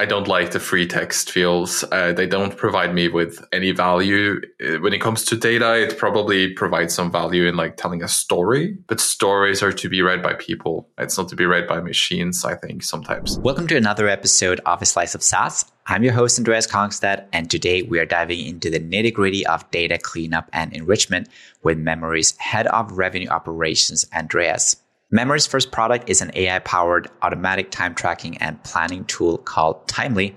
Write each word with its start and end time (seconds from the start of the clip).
I 0.00 0.06
don't 0.06 0.26
like 0.26 0.52
the 0.52 0.60
free 0.60 0.86
text 0.86 1.30
fields. 1.30 1.84
Uh, 1.92 2.14
they 2.14 2.26
don't 2.26 2.56
provide 2.56 2.94
me 2.94 3.08
with 3.08 3.46
any 3.52 3.72
value. 3.72 4.40
Uh, 4.58 4.78
when 4.80 4.94
it 4.94 5.02
comes 5.02 5.26
to 5.26 5.36
data, 5.36 5.74
it 5.74 5.98
probably 5.98 6.54
provides 6.54 6.94
some 6.94 7.12
value 7.12 7.46
in 7.46 7.54
like 7.54 7.76
telling 7.76 8.02
a 8.02 8.08
story, 8.08 8.78
but 8.86 8.98
stories 8.98 9.62
are 9.62 9.72
to 9.72 9.90
be 9.90 10.00
read 10.00 10.22
by 10.22 10.32
people. 10.32 10.88
It's 10.96 11.18
not 11.18 11.28
to 11.28 11.36
be 11.36 11.44
read 11.44 11.68
by 11.68 11.82
machines, 11.82 12.46
I 12.46 12.54
think, 12.54 12.82
sometimes. 12.82 13.38
Welcome 13.40 13.66
to 13.66 13.76
another 13.76 14.08
episode 14.08 14.58
of 14.64 14.80
A 14.80 14.86
Slice 14.86 15.14
of 15.14 15.22
SaaS. 15.22 15.70
I'm 15.86 16.02
your 16.02 16.14
host, 16.14 16.38
Andreas 16.38 16.66
Kongstad, 16.66 17.26
and 17.34 17.50
today 17.50 17.82
we 17.82 17.98
are 17.98 18.06
diving 18.06 18.46
into 18.46 18.70
the 18.70 18.80
nitty 18.80 19.12
gritty 19.12 19.46
of 19.46 19.70
data 19.70 19.98
cleanup 19.98 20.48
and 20.54 20.72
enrichment 20.72 21.28
with 21.62 21.76
Memory's 21.76 22.34
head 22.38 22.66
of 22.68 22.92
revenue 22.92 23.28
operations, 23.28 24.06
Andreas. 24.14 24.76
Memory's 25.12 25.46
first 25.46 25.72
product 25.72 26.08
is 26.08 26.22
an 26.22 26.30
AI 26.34 26.60
powered 26.60 27.08
automatic 27.22 27.72
time 27.72 27.96
tracking 27.96 28.38
and 28.38 28.62
planning 28.62 29.04
tool 29.06 29.38
called 29.38 29.88
Timely. 29.88 30.36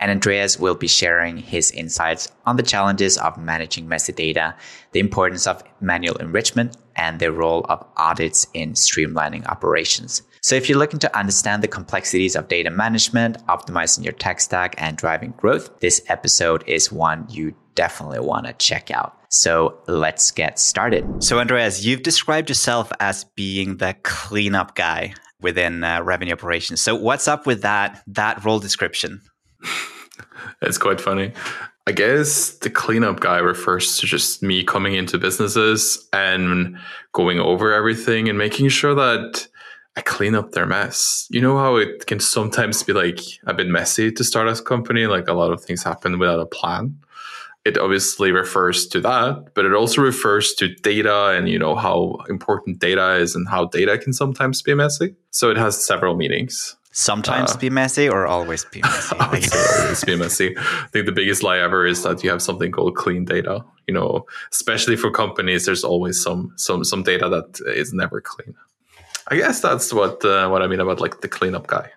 And 0.00 0.10
Andreas 0.10 0.58
will 0.58 0.74
be 0.74 0.88
sharing 0.88 1.36
his 1.36 1.70
insights 1.72 2.32
on 2.46 2.56
the 2.56 2.62
challenges 2.62 3.18
of 3.18 3.36
managing 3.36 3.86
messy 3.86 4.14
data, 4.14 4.54
the 4.92 5.00
importance 5.00 5.46
of 5.46 5.62
manual 5.80 6.16
enrichment, 6.16 6.78
and 6.96 7.20
the 7.20 7.32
role 7.32 7.66
of 7.68 7.86
audits 7.98 8.46
in 8.54 8.72
streamlining 8.72 9.46
operations. 9.46 10.22
So 10.40 10.56
if 10.56 10.70
you're 10.70 10.78
looking 10.78 11.00
to 11.00 11.18
understand 11.18 11.62
the 11.62 11.68
complexities 11.68 12.34
of 12.34 12.48
data 12.48 12.70
management, 12.70 13.44
optimizing 13.46 14.04
your 14.04 14.14
tech 14.14 14.40
stack, 14.40 14.74
and 14.78 14.96
driving 14.96 15.34
growth, 15.36 15.80
this 15.80 16.02
episode 16.08 16.64
is 16.66 16.90
one 16.90 17.26
you 17.28 17.54
definitely 17.74 18.20
want 18.20 18.46
to 18.46 18.54
check 18.54 18.90
out. 18.90 19.23
So 19.34 19.78
let's 19.88 20.30
get 20.30 20.60
started. 20.60 21.04
So, 21.24 21.40
Andreas, 21.40 21.84
you've 21.84 22.04
described 22.04 22.48
yourself 22.48 22.92
as 23.00 23.24
being 23.34 23.78
the 23.78 23.96
cleanup 24.04 24.76
guy 24.76 25.14
within 25.40 25.82
uh, 25.82 26.02
revenue 26.02 26.34
operations. 26.34 26.80
So, 26.80 26.94
what's 26.94 27.26
up 27.26 27.44
with 27.44 27.62
that 27.62 28.04
that 28.06 28.44
role 28.44 28.60
description? 28.60 29.22
it's 30.62 30.78
quite 30.78 31.00
funny. 31.00 31.32
I 31.88 31.90
guess 31.90 32.50
the 32.58 32.70
cleanup 32.70 33.18
guy 33.18 33.38
refers 33.38 33.98
to 33.98 34.06
just 34.06 34.40
me 34.40 34.62
coming 34.62 34.94
into 34.94 35.18
businesses 35.18 36.08
and 36.12 36.78
going 37.12 37.40
over 37.40 37.72
everything 37.72 38.28
and 38.28 38.38
making 38.38 38.68
sure 38.68 38.94
that 38.94 39.48
I 39.96 40.02
clean 40.02 40.36
up 40.36 40.52
their 40.52 40.64
mess. 40.64 41.26
You 41.28 41.40
know 41.40 41.58
how 41.58 41.74
it 41.74 42.06
can 42.06 42.20
sometimes 42.20 42.84
be 42.84 42.92
like 42.92 43.18
a 43.48 43.52
bit 43.52 43.66
messy 43.66 44.12
to 44.12 44.22
start 44.22 44.46
a 44.46 44.62
company, 44.62 45.08
like 45.08 45.26
a 45.26 45.34
lot 45.34 45.50
of 45.50 45.60
things 45.64 45.82
happen 45.82 46.20
without 46.20 46.38
a 46.38 46.46
plan 46.46 47.03
it 47.64 47.78
obviously 47.78 48.30
refers 48.30 48.86
to 48.88 49.00
that, 49.00 49.54
but 49.54 49.64
it 49.64 49.72
also 49.72 50.02
refers 50.02 50.52
to 50.54 50.74
data 50.76 51.30
and 51.30 51.48
you 51.48 51.58
know 51.58 51.74
how 51.74 52.18
important 52.28 52.78
data 52.78 53.14
is 53.16 53.34
and 53.34 53.48
how 53.48 53.66
data 53.66 53.96
can 53.98 54.12
sometimes 54.12 54.60
be 54.60 54.74
messy. 54.74 55.14
So 55.30 55.50
it 55.50 55.56
has 55.56 55.84
several 55.84 56.14
meanings. 56.14 56.76
Sometimes 56.92 57.52
uh, 57.52 57.58
be 57.58 57.70
messy 57.70 58.08
or 58.08 58.26
always 58.26 58.64
be 58.66 58.80
messy. 58.82 59.16
always 59.18 60.04
be 60.04 60.14
messy. 60.14 60.56
I 60.56 60.86
think 60.92 61.06
the 61.06 61.12
biggest 61.12 61.42
lie 61.42 61.58
ever 61.58 61.86
is 61.86 62.02
that 62.04 62.22
you 62.22 62.30
have 62.30 62.42
something 62.42 62.70
called 62.70 62.94
clean 62.94 63.24
data. 63.24 63.64
You 63.88 63.94
know, 63.94 64.26
especially 64.52 64.96
for 64.96 65.10
companies, 65.10 65.64
there's 65.64 65.84
always 65.84 66.22
some 66.22 66.52
some 66.56 66.84
some 66.84 67.02
data 67.02 67.28
that 67.30 67.66
is 67.66 67.92
never 67.92 68.20
clean. 68.20 68.54
I 69.28 69.36
guess 69.36 69.60
that's 69.60 69.92
what 69.92 70.24
uh, 70.24 70.48
what 70.48 70.62
I 70.62 70.66
mean 70.66 70.80
about 70.80 71.00
like 71.00 71.22
the 71.22 71.28
cleanup 71.28 71.66
guy. 71.66 71.90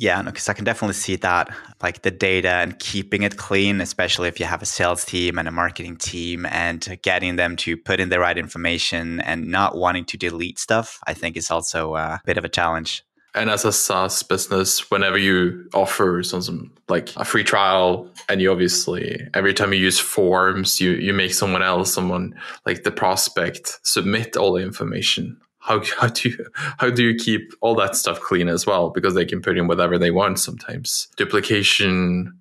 Yeah, 0.00 0.22
because 0.22 0.48
I 0.48 0.54
can 0.54 0.64
definitely 0.64 0.94
see 0.94 1.16
that, 1.16 1.54
like 1.82 2.00
the 2.00 2.10
data 2.10 2.48
and 2.48 2.78
keeping 2.78 3.22
it 3.22 3.36
clean, 3.36 3.82
especially 3.82 4.28
if 4.28 4.40
you 4.40 4.46
have 4.46 4.62
a 4.62 4.66
sales 4.66 5.04
team 5.04 5.38
and 5.38 5.46
a 5.46 5.50
marketing 5.50 5.96
team, 5.96 6.46
and 6.46 6.98
getting 7.02 7.36
them 7.36 7.54
to 7.56 7.76
put 7.76 8.00
in 8.00 8.08
the 8.08 8.18
right 8.18 8.38
information 8.38 9.20
and 9.20 9.48
not 9.48 9.76
wanting 9.76 10.06
to 10.06 10.16
delete 10.16 10.58
stuff. 10.58 11.00
I 11.06 11.12
think 11.12 11.36
is 11.36 11.50
also 11.50 11.96
a 11.96 12.18
bit 12.24 12.38
of 12.38 12.46
a 12.46 12.48
challenge. 12.48 13.04
And 13.34 13.50
as 13.50 13.66
a 13.66 13.72
SaaS 13.72 14.22
business, 14.22 14.90
whenever 14.90 15.18
you 15.18 15.68
offer 15.74 16.22
some 16.22 16.72
like 16.88 17.14
a 17.16 17.24
free 17.26 17.44
trial, 17.44 18.10
and 18.30 18.40
you 18.40 18.50
obviously 18.50 19.20
every 19.34 19.52
time 19.52 19.74
you 19.74 19.80
use 19.80 19.98
forms, 19.98 20.80
you 20.80 20.92
you 20.92 21.12
make 21.12 21.34
someone 21.34 21.62
else, 21.62 21.92
someone 21.92 22.34
like 22.64 22.84
the 22.84 22.90
prospect, 22.90 23.78
submit 23.82 24.34
all 24.34 24.54
the 24.54 24.62
information 24.62 25.36
how 25.60 25.82
how 25.98 26.08
do 26.08 26.30
you 26.30 26.46
how 26.78 26.90
do 26.90 27.04
you 27.04 27.14
keep 27.14 27.52
all 27.60 27.74
that 27.76 27.94
stuff 27.96 28.20
clean 28.20 28.48
as 28.48 28.66
well? 28.66 28.90
Because 28.90 29.14
they 29.14 29.24
can 29.24 29.40
put 29.40 29.56
in 29.56 29.68
whatever 29.68 29.98
they 29.98 30.10
want 30.10 30.38
sometimes. 30.40 31.08
Duplication 31.16 32.34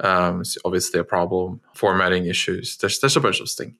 um, 0.00 0.42
is 0.42 0.58
obviously 0.64 1.00
a 1.00 1.04
problem. 1.04 1.60
Formatting 1.74 2.26
issues. 2.26 2.76
There's 2.76 3.00
there's 3.00 3.16
a 3.16 3.20
bunch 3.20 3.40
of 3.40 3.50
things 3.50 3.74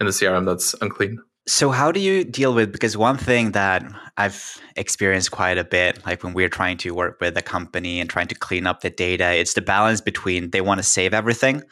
in 0.00 0.06
the 0.06 0.12
CRM 0.12 0.44
that's 0.44 0.74
unclean. 0.80 1.18
So 1.46 1.70
how 1.70 1.92
do 1.92 2.00
you 2.00 2.24
deal 2.24 2.54
with 2.54 2.72
because 2.72 2.96
one 2.96 3.18
thing 3.18 3.52
that 3.52 3.84
I've 4.16 4.58
experienced 4.76 5.30
quite 5.30 5.58
a 5.58 5.64
bit 5.64 6.04
like 6.06 6.22
when 6.22 6.32
we're 6.32 6.48
trying 6.48 6.78
to 6.78 6.94
work 6.94 7.20
with 7.20 7.36
a 7.36 7.42
company 7.42 8.00
and 8.00 8.08
trying 8.08 8.28
to 8.28 8.34
clean 8.34 8.66
up 8.66 8.80
the 8.80 8.88
data 8.88 9.34
it's 9.34 9.52
the 9.52 9.60
balance 9.60 10.00
between 10.00 10.50
they 10.50 10.62
want 10.62 10.78
to 10.78 10.82
save 10.82 11.12
everything 11.12 11.62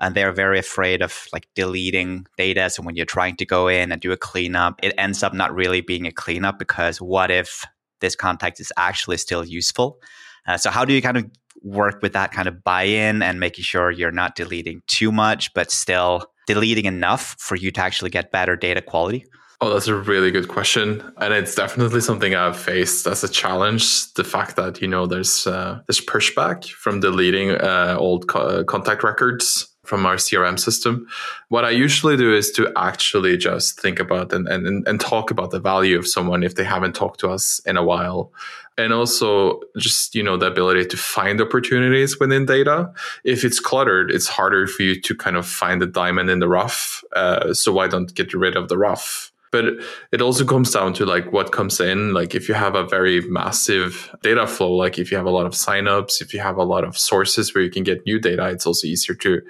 and 0.00 0.14
they're 0.14 0.32
very 0.32 0.58
afraid 0.58 1.02
of 1.02 1.26
like 1.32 1.46
deleting 1.54 2.26
data. 2.36 2.70
So 2.70 2.82
when 2.82 2.96
you're 2.96 3.06
trying 3.06 3.36
to 3.36 3.46
go 3.46 3.68
in 3.68 3.92
and 3.92 4.00
do 4.00 4.12
a 4.12 4.16
cleanup, 4.16 4.80
it 4.82 4.94
ends 4.98 5.22
up 5.22 5.34
not 5.34 5.54
really 5.54 5.80
being 5.80 6.06
a 6.06 6.12
cleanup 6.12 6.58
because 6.58 7.00
what 7.00 7.30
if 7.30 7.64
this 8.00 8.16
contact 8.16 8.60
is 8.60 8.72
actually 8.76 9.16
still 9.18 9.44
useful? 9.44 9.98
Uh, 10.46 10.56
so 10.56 10.70
how 10.70 10.84
do 10.84 10.92
you 10.92 11.02
kind 11.02 11.16
of 11.16 11.30
work 11.62 12.02
with 12.02 12.12
that 12.14 12.32
kind 12.32 12.48
of 12.48 12.64
buy-in 12.64 13.22
and 13.22 13.38
making 13.38 13.62
sure 13.62 13.90
you're 13.90 14.10
not 14.10 14.34
deleting 14.34 14.82
too 14.88 15.12
much, 15.12 15.54
but 15.54 15.70
still 15.70 16.26
deleting 16.46 16.86
enough 16.86 17.36
for 17.38 17.54
you 17.54 17.70
to 17.70 17.80
actually 17.80 18.10
get 18.10 18.32
better 18.32 18.56
data 18.56 18.82
quality? 18.82 19.24
Oh, 19.60 19.72
that's 19.72 19.86
a 19.86 19.94
really 19.94 20.32
good 20.32 20.48
question, 20.48 21.08
and 21.18 21.32
it's 21.32 21.54
definitely 21.54 22.00
something 22.00 22.34
I've 22.34 22.58
faced 22.58 23.06
as 23.06 23.22
a 23.22 23.28
challenge. 23.28 24.12
The 24.14 24.24
fact 24.24 24.56
that 24.56 24.82
you 24.82 24.88
know 24.88 25.06
there's 25.06 25.46
uh, 25.46 25.78
this 25.86 26.04
pushback 26.04 26.66
from 26.66 26.98
deleting 26.98 27.52
uh, 27.52 27.94
old 27.96 28.26
co- 28.26 28.64
contact 28.64 29.04
records 29.04 29.71
from 29.92 30.06
our 30.06 30.16
CRM 30.16 30.58
system. 30.58 31.06
What 31.48 31.66
I 31.66 31.70
usually 31.70 32.16
do 32.16 32.34
is 32.34 32.50
to 32.52 32.72
actually 32.76 33.36
just 33.36 33.78
think 33.78 34.00
about 34.00 34.32
and, 34.32 34.48
and, 34.48 34.88
and 34.88 34.98
talk 34.98 35.30
about 35.30 35.50
the 35.50 35.60
value 35.60 35.98
of 35.98 36.08
someone 36.08 36.42
if 36.42 36.54
they 36.54 36.64
haven't 36.64 36.94
talked 36.94 37.20
to 37.20 37.28
us 37.28 37.60
in 37.66 37.76
a 37.76 37.82
while. 37.82 38.32
And 38.78 38.94
also 38.94 39.60
just, 39.76 40.14
you 40.14 40.22
know, 40.22 40.38
the 40.38 40.46
ability 40.46 40.86
to 40.86 40.96
find 40.96 41.42
opportunities 41.42 42.18
within 42.18 42.46
data. 42.46 42.90
If 43.22 43.44
it's 43.44 43.60
cluttered, 43.60 44.10
it's 44.10 44.28
harder 44.28 44.66
for 44.66 44.82
you 44.82 44.98
to 44.98 45.14
kind 45.14 45.36
of 45.36 45.46
find 45.46 45.82
the 45.82 45.86
diamond 45.86 46.30
in 46.30 46.38
the 46.38 46.48
rough. 46.48 47.04
Uh, 47.14 47.52
so 47.52 47.70
why 47.70 47.86
don't 47.86 48.14
get 48.14 48.32
rid 48.32 48.56
of 48.56 48.70
the 48.70 48.78
rough? 48.78 49.31
But 49.52 49.64
it 50.10 50.20
also 50.20 50.44
comes 50.44 50.72
down 50.72 50.92
to 50.94 51.06
like 51.06 51.32
what 51.32 51.52
comes 51.52 51.78
in 51.78 52.12
like 52.12 52.34
if 52.34 52.48
you 52.48 52.54
have 52.54 52.74
a 52.74 52.84
very 52.84 53.20
massive 53.28 54.12
data 54.22 54.46
flow 54.46 54.72
like 54.72 54.98
if 54.98 55.12
you 55.12 55.16
have 55.16 55.26
a 55.26 55.30
lot 55.30 55.46
of 55.46 55.52
signups 55.52 56.20
if 56.20 56.34
you 56.34 56.40
have 56.40 56.56
a 56.56 56.64
lot 56.64 56.82
of 56.82 56.98
sources 56.98 57.54
where 57.54 57.62
you 57.62 57.70
can 57.70 57.84
get 57.84 58.04
new 58.04 58.18
data 58.18 58.48
it's 58.48 58.66
also 58.66 58.86
easier 58.86 59.14
to 59.14 59.40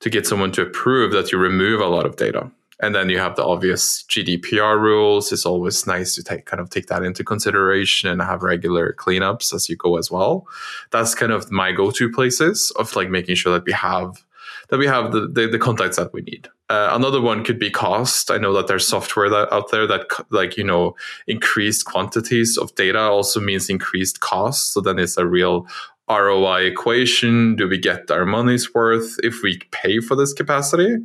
to 0.00 0.08
get 0.08 0.26
someone 0.26 0.52
to 0.52 0.62
approve 0.62 1.12
that 1.12 1.30
you 1.30 1.38
remove 1.38 1.80
a 1.80 1.86
lot 1.86 2.06
of 2.06 2.16
data 2.16 2.50
and 2.80 2.94
then 2.94 3.08
you 3.08 3.18
have 3.18 3.34
the 3.34 3.44
obvious 3.44 4.04
GDPR 4.04 4.80
rules. 4.80 5.32
It's 5.32 5.44
always 5.44 5.86
nice 5.86 6.14
to 6.14 6.22
take 6.22 6.46
kind 6.46 6.60
of 6.60 6.70
take 6.70 6.86
that 6.86 7.02
into 7.02 7.24
consideration 7.24 8.08
and 8.08 8.22
have 8.22 8.42
regular 8.42 8.92
cleanups 8.92 9.52
as 9.52 9.68
you 9.68 9.76
go 9.76 9.96
as 9.96 10.10
well. 10.10 10.46
That's 10.90 11.14
kind 11.14 11.32
of 11.32 11.50
my 11.50 11.72
go-to 11.72 12.10
places 12.10 12.70
of 12.78 12.94
like 12.94 13.10
making 13.10 13.34
sure 13.34 13.52
that 13.52 13.64
we 13.64 13.72
have 13.72 14.24
that 14.68 14.78
we 14.78 14.86
have 14.86 15.12
the, 15.12 15.26
the, 15.26 15.48
the 15.48 15.58
contacts 15.58 15.96
that 15.96 16.12
we 16.12 16.20
need. 16.20 16.48
Uh, 16.70 16.90
another 16.92 17.20
one 17.20 17.44
could 17.44 17.58
be 17.58 17.70
cost. 17.70 18.30
I 18.30 18.36
know 18.36 18.52
that 18.52 18.66
there's 18.66 18.86
software 18.86 19.30
that, 19.30 19.52
out 19.52 19.70
there 19.70 19.86
that 19.86 20.06
like 20.30 20.56
you 20.56 20.64
know 20.64 20.96
increased 21.26 21.86
quantities 21.86 22.58
of 22.58 22.74
data 22.74 23.00
also 23.00 23.40
means 23.40 23.70
increased 23.70 24.20
costs. 24.20 24.74
So 24.74 24.80
then 24.80 24.98
it's 24.98 25.16
a 25.16 25.26
real 25.26 25.66
ROI 26.10 26.62
equation. 26.62 27.56
Do 27.56 27.68
we 27.68 27.78
get 27.78 28.10
our 28.10 28.26
money's 28.26 28.74
worth 28.74 29.16
if 29.22 29.42
we 29.42 29.58
pay 29.70 30.00
for 30.00 30.14
this 30.14 30.32
capacity? 30.32 30.96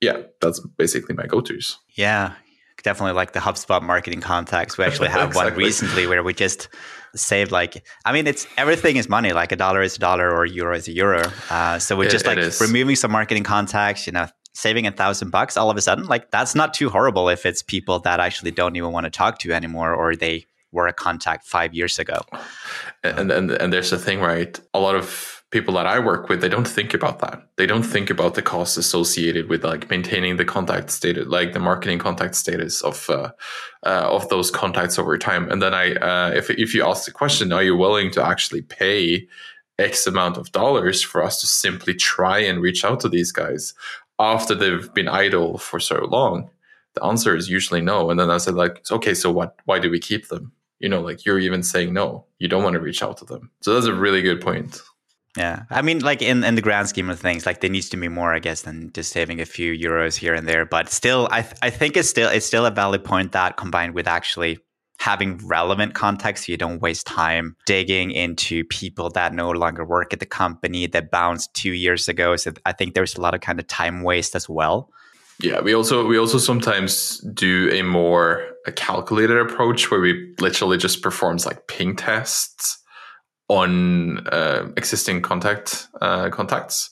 Yeah, 0.00 0.22
that's 0.40 0.60
basically 0.60 1.14
my 1.14 1.26
go-tos. 1.26 1.78
Yeah, 1.94 2.34
definitely 2.82 3.14
like 3.14 3.32
the 3.32 3.40
HubSpot 3.40 3.82
marketing 3.82 4.20
contacts. 4.20 4.78
We 4.78 4.84
actually 4.84 5.08
have 5.16 5.28
exactly. 5.28 5.52
one 5.52 5.58
recently 5.58 6.06
where 6.06 6.22
we 6.22 6.34
just 6.34 6.68
saved 7.14 7.50
like 7.50 7.84
I 8.04 8.12
mean 8.12 8.26
it's 8.26 8.46
everything 8.56 8.96
is 8.96 9.08
money. 9.08 9.32
Like 9.32 9.52
a 9.52 9.56
dollar 9.56 9.82
is 9.82 9.96
a 9.96 9.98
dollar 9.98 10.30
or 10.30 10.44
a 10.44 10.48
euro 10.48 10.76
is 10.76 10.88
a 10.88 10.92
euro. 10.92 11.30
Uh, 11.50 11.78
so 11.78 11.96
we're 11.96 12.04
it, 12.04 12.10
just 12.10 12.26
like 12.26 12.38
removing 12.60 12.96
some 12.96 13.10
marketing 13.10 13.44
contacts. 13.44 14.06
You 14.06 14.12
know, 14.12 14.28
saving 14.58 14.86
a 14.86 14.90
thousand 14.90 15.30
bucks 15.30 15.56
all 15.56 15.70
of 15.70 15.76
a 15.76 15.80
sudden. 15.80 16.06
Like 16.06 16.30
that's 16.30 16.54
not 16.54 16.74
too 16.74 16.90
horrible 16.90 17.28
if 17.28 17.46
it's 17.46 17.62
people 17.62 18.00
that 18.00 18.18
actually 18.18 18.50
don't 18.50 18.74
even 18.76 18.92
want 18.92 19.04
to 19.04 19.10
talk 19.10 19.38
to 19.40 19.52
anymore 19.52 19.94
or 19.94 20.16
they 20.16 20.46
were 20.72 20.88
a 20.88 20.92
contact 20.92 21.46
five 21.46 21.72
years 21.72 21.98
ago. 21.98 22.20
And 23.04 23.30
and 23.30 23.50
and 23.52 23.72
there's 23.72 23.92
a 23.92 23.98
thing, 23.98 24.20
right? 24.20 24.58
A 24.74 24.80
lot 24.80 24.96
of 24.96 25.44
people 25.50 25.72
that 25.74 25.86
I 25.86 25.98
work 25.98 26.28
with, 26.28 26.42
they 26.42 26.48
don't 26.48 26.68
think 26.68 26.92
about 26.92 27.20
that. 27.20 27.40
They 27.56 27.66
don't 27.66 27.84
think 27.84 28.10
about 28.10 28.34
the 28.34 28.42
costs 28.42 28.76
associated 28.76 29.48
with 29.48 29.64
like 29.64 29.88
maintaining 29.88 30.36
the 30.36 30.44
contact 30.44 30.90
status, 30.90 31.26
like 31.26 31.52
the 31.52 31.60
marketing 31.60 31.98
contact 31.98 32.34
status 32.34 32.82
of 32.82 33.08
uh, 33.08 33.30
uh, 33.86 34.16
of 34.16 34.28
those 34.28 34.50
contacts 34.50 34.98
over 34.98 35.16
time. 35.16 35.50
And 35.50 35.62
then 35.62 35.72
I, 35.72 35.94
uh, 35.94 36.32
if 36.34 36.50
if 36.50 36.74
you 36.74 36.84
ask 36.84 37.04
the 37.04 37.12
question, 37.12 37.52
are 37.52 37.62
you 37.62 37.76
willing 37.76 38.10
to 38.10 38.26
actually 38.26 38.62
pay 38.62 39.28
X 39.78 40.06
amount 40.08 40.36
of 40.36 40.50
dollars 40.50 41.00
for 41.00 41.22
us 41.22 41.40
to 41.40 41.46
simply 41.46 41.94
try 41.94 42.40
and 42.40 42.60
reach 42.60 42.84
out 42.84 42.98
to 43.00 43.08
these 43.08 43.30
guys 43.30 43.74
after 44.18 44.54
they've 44.54 44.92
been 44.94 45.08
idle 45.08 45.58
for 45.58 45.80
so 45.80 46.06
long? 46.06 46.50
The 46.94 47.04
answer 47.04 47.36
is 47.36 47.48
usually 47.48 47.80
no. 47.80 48.10
And 48.10 48.18
then 48.18 48.30
I 48.30 48.38
said 48.38 48.54
like, 48.54 48.84
okay, 48.90 49.14
so 49.14 49.30
what? 49.30 49.56
Why 49.64 49.78
do 49.78 49.90
we 49.90 50.00
keep 50.00 50.28
them? 50.28 50.52
You 50.80 50.88
know, 50.88 51.00
like 51.00 51.24
you're 51.24 51.38
even 51.38 51.62
saying 51.62 51.92
no, 51.92 52.24
you 52.38 52.48
don't 52.48 52.62
want 52.62 52.74
to 52.74 52.80
reach 52.80 53.02
out 53.02 53.16
to 53.18 53.24
them. 53.24 53.50
So 53.60 53.74
that's 53.74 53.86
a 53.86 53.94
really 53.94 54.22
good 54.22 54.40
point. 54.40 54.80
Yeah. 55.36 55.64
I 55.70 55.82
mean, 55.82 56.00
like 56.00 56.22
in, 56.22 56.42
in 56.42 56.56
the 56.56 56.62
grand 56.62 56.88
scheme 56.88 57.10
of 57.10 57.20
things, 57.20 57.46
like 57.46 57.60
there 57.60 57.70
needs 57.70 57.88
to 57.90 57.96
be 57.96 58.08
more, 58.08 58.34
I 58.34 58.40
guess, 58.40 58.62
than 58.62 58.90
just 58.92 59.12
saving 59.12 59.40
a 59.40 59.44
few 59.44 59.72
euros 59.72 60.16
here 60.16 60.34
and 60.34 60.48
there. 60.48 60.64
But 60.64 60.88
still, 60.88 61.28
I, 61.30 61.42
th- 61.42 61.54
I 61.62 61.70
think 61.70 61.96
it's 61.96 62.08
still, 62.08 62.28
it's 62.28 62.46
still 62.46 62.66
a 62.66 62.70
valid 62.70 63.04
point 63.04 63.32
that 63.32 63.56
combined 63.56 63.94
with 63.94 64.08
actually 64.08 64.58
having 64.98 65.38
relevant 65.46 65.94
context 65.94 66.46
so 66.46 66.52
you 66.52 66.58
don't 66.58 66.82
waste 66.82 67.06
time 67.06 67.56
digging 67.66 68.10
into 68.10 68.64
people 68.64 69.08
that 69.10 69.32
no 69.32 69.50
longer 69.50 69.84
work 69.84 70.12
at 70.12 70.20
the 70.20 70.26
company 70.26 70.86
that 70.86 71.10
bounced 71.10 71.54
two 71.54 71.72
years 71.72 72.08
ago. 72.08 72.36
So 72.36 72.52
I 72.66 72.72
think 72.72 72.94
there's 72.94 73.16
a 73.16 73.20
lot 73.20 73.34
of 73.34 73.40
kind 73.40 73.60
of 73.60 73.66
time 73.68 74.02
waste 74.02 74.34
as 74.34 74.48
well. 74.48 74.90
Yeah, 75.40 75.60
we 75.60 75.72
also 75.72 76.04
we 76.04 76.18
also 76.18 76.38
sometimes 76.38 77.18
do 77.32 77.70
a 77.72 77.82
more 77.82 78.44
a 78.66 78.72
calculated 78.72 79.38
approach 79.38 79.88
where 79.88 80.00
we 80.00 80.34
literally 80.40 80.76
just 80.76 81.00
performs 81.00 81.46
like 81.46 81.68
ping 81.68 81.94
tests 81.94 82.82
on 83.48 84.26
uh, 84.28 84.68
existing 84.76 85.22
contact 85.22 85.86
uh, 86.00 86.28
contacts. 86.30 86.90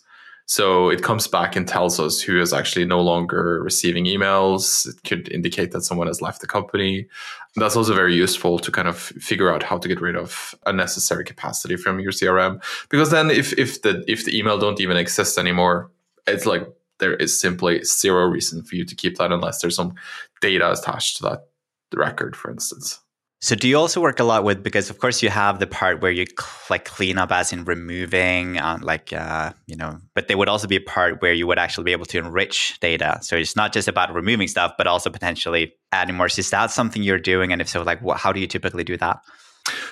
So 0.49 0.91
it 0.91 1.03
comes 1.03 1.27
back 1.27 1.57
and 1.57 1.67
tells 1.67 1.99
us 1.99 2.21
who 2.21 2.41
is 2.41 2.53
actually 2.53 2.85
no 2.85 3.01
longer 3.01 3.61
receiving 3.63 4.05
emails. 4.05 4.89
It 4.89 5.03
could 5.03 5.29
indicate 5.33 5.73
that 5.73 5.83
someone 5.83 6.07
has 6.07 6.23
left 6.23 6.41
the 6.41 6.47
company. 6.47 7.09
That's 7.57 7.75
also 7.75 7.95
very 7.95 8.15
useful 8.15 8.61
to 8.61 8.71
kind 8.71 8.87
of 8.87 8.97
figure 8.97 9.53
out 9.53 9.65
how 9.65 9.79
to 9.79 9.89
get 9.89 10.01
rid 10.01 10.15
of 10.15 10.55
unnecessary 10.65 11.25
capacity 11.25 11.77
from 11.77 11.99
your 11.99 12.13
CRM. 12.13 12.63
Because 12.91 13.11
then 13.11 13.29
if 13.29 13.53
if 13.59 13.83
the 13.83 14.05
if 14.07 14.25
the 14.25 14.39
email 14.39 14.57
don't 14.57 14.81
even 14.81 14.97
exist 14.97 15.37
anymore, 15.37 15.91
it's 16.29 16.47
like 16.47 16.69
there 16.99 17.15
is 17.15 17.39
simply 17.39 17.83
zero 17.83 18.27
reason 18.27 18.63
for 18.63 18.77
you 18.77 18.85
to 18.85 18.95
keep 18.95 19.19
that 19.19 19.33
unless 19.33 19.61
there's 19.61 19.77
some 19.77 19.95
data 20.41 20.71
attached 20.71 21.17
to 21.17 21.23
that 21.25 21.49
record, 21.93 22.37
for 22.37 22.53
instance. 22.53 23.01
So 23.41 23.55
do 23.55 23.69
you 23.69 23.77
also 23.77 24.01
work 24.01 24.19
a 24.19 24.25
lot 24.25 24.45
with 24.45 24.63
because 24.63 24.89
of 24.89 24.99
course 24.99 25.23
you 25.23 25.29
have 25.29 25.61
the 25.61 25.67
part 25.67 26.01
where 26.01 26.11
you 26.11 26.25
like 26.71 26.87
clean 26.87 27.19
up 27.19 27.31
as 27.31 27.53
in 27.53 27.65
removing 27.65 28.59
uh, 28.59 28.79
like 28.81 29.13
uh, 29.13 29.53
you 29.67 29.77
know 29.77 29.99
but 30.15 30.29
there 30.29 30.39
would 30.39 30.49
also 30.49 30.67
be 30.67 30.77
a 30.77 30.81
part 30.81 31.21
where 31.21 31.35
you 31.35 31.47
would 31.47 31.59
actually 31.59 31.85
be 31.85 31.93
able 31.93 32.07
to 32.07 32.19
enrich 32.19 32.79
data. 32.81 33.19
So 33.21 33.37
it's 33.37 33.55
not 33.55 33.73
just 33.73 33.89
about 33.89 34.15
removing 34.15 34.49
stuff 34.49 34.73
but 34.79 34.87
also 34.87 35.11
potentially 35.11 35.75
adding 35.93 36.17
more. 36.17 36.29
So 36.31 36.41
is 36.41 36.51
that 36.51 36.71
something 36.71 37.03
you're 37.03 37.19
doing 37.19 37.53
and 37.53 37.61
if 37.61 37.69
so 37.69 37.83
like 37.83 38.01
what, 38.01 38.19
how 38.19 38.33
do 38.33 38.41
you 38.41 38.47
typically 38.47 38.85
do 38.85 38.97
that? 38.97 39.21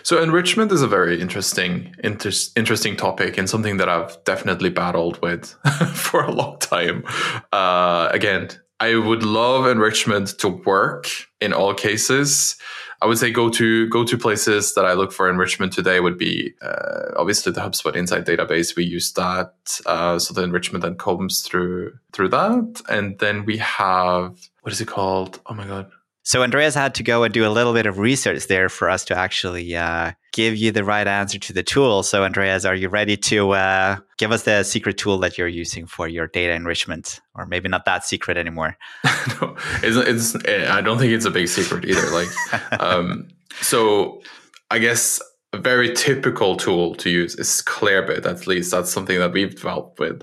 So 0.02 0.22
enrichment 0.22 0.72
is 0.72 0.82
a 0.82 0.86
very 0.86 1.20
interesting 1.20 1.94
inter- 2.02 2.30
interesting 2.56 2.96
topic 2.96 3.36
and 3.36 3.48
something 3.48 3.76
that 3.76 3.88
I've 3.88 4.22
definitely 4.24 4.70
battled 4.70 5.20
with 5.20 5.46
for 5.94 6.22
a 6.22 6.30
long 6.30 6.58
time. 6.60 7.04
Uh, 7.52 8.08
again, 8.12 8.48
I 8.80 8.96
would 8.96 9.22
love 9.22 9.66
enrichment 9.66 10.38
to 10.40 10.48
work 10.48 11.08
in 11.40 11.52
all 11.52 11.74
cases. 11.74 12.56
I 13.04 13.06
would 13.06 13.18
say 13.18 13.30
go 13.30 13.50
to 13.50 13.86
go 13.90 14.02
to 14.02 14.16
places 14.16 14.72
that 14.72 14.86
I 14.86 14.94
look 14.94 15.12
for 15.12 15.28
enrichment 15.28 15.74
today 15.74 16.00
would 16.00 16.16
be 16.16 16.54
uh, 16.62 17.10
obviously 17.18 17.52
the 17.52 17.60
HubSpot 17.60 17.94
Insight 17.94 18.24
database. 18.24 18.76
We 18.76 18.84
use 18.84 19.12
that, 19.12 19.52
uh, 19.84 20.18
so 20.18 20.32
the 20.32 20.42
enrichment 20.42 20.82
then 20.82 20.94
comes 20.94 21.42
through 21.42 21.98
through 22.14 22.30
that, 22.30 22.80
and 22.88 23.18
then 23.18 23.44
we 23.44 23.58
have 23.58 24.48
what 24.62 24.72
is 24.72 24.80
it 24.80 24.88
called? 24.88 25.38
Oh 25.44 25.52
my 25.52 25.66
god, 25.66 25.90
so 26.24 26.42
Andreas 26.42 26.74
had 26.74 26.94
to 26.94 27.02
go 27.02 27.22
and 27.22 27.34
do 27.34 27.46
a 27.46 27.52
little 27.52 27.74
bit 27.74 27.84
of 27.84 27.98
research 27.98 28.46
there 28.46 28.70
for 28.70 28.88
us 28.88 29.04
to 29.04 29.16
actually 29.16 29.76
uh, 29.76 30.12
give 30.32 30.56
you 30.56 30.72
the 30.72 30.82
right 30.82 31.06
answer 31.06 31.38
to 31.38 31.52
the 31.52 31.62
tool. 31.62 32.02
So 32.02 32.24
Andreas, 32.24 32.64
are 32.64 32.74
you 32.74 32.88
ready 32.88 33.16
to 33.18 33.50
uh, 33.50 33.96
give 34.16 34.32
us 34.32 34.44
the 34.44 34.62
secret 34.62 34.96
tool 34.96 35.18
that 35.18 35.36
you're 35.36 35.48
using 35.48 35.86
for 35.86 36.08
your 36.08 36.26
data 36.26 36.54
enrichment, 36.54 37.20
or 37.34 37.44
maybe 37.44 37.68
not 37.68 37.84
that 37.84 38.06
secret 38.06 38.38
anymore? 38.38 38.78
no, 39.04 39.54
it's, 39.82 40.34
it's, 40.34 40.46
I 40.46 40.80
don't 40.80 40.98
think 40.98 41.12
it's 41.12 41.26
a 41.26 41.30
big 41.30 41.46
secret 41.48 41.84
either. 41.84 42.10
Like, 42.10 42.28
um, 42.80 43.28
so 43.60 44.22
I 44.70 44.78
guess 44.78 45.20
a 45.52 45.58
very 45.58 45.94
typical 45.94 46.56
tool 46.56 46.94
to 46.96 47.10
use 47.10 47.34
is 47.36 47.62
Clearbit. 47.66 48.24
At 48.24 48.46
least 48.46 48.70
that's 48.70 48.90
something 48.90 49.18
that 49.18 49.32
we've 49.32 49.54
developed 49.54 50.00
with. 50.00 50.22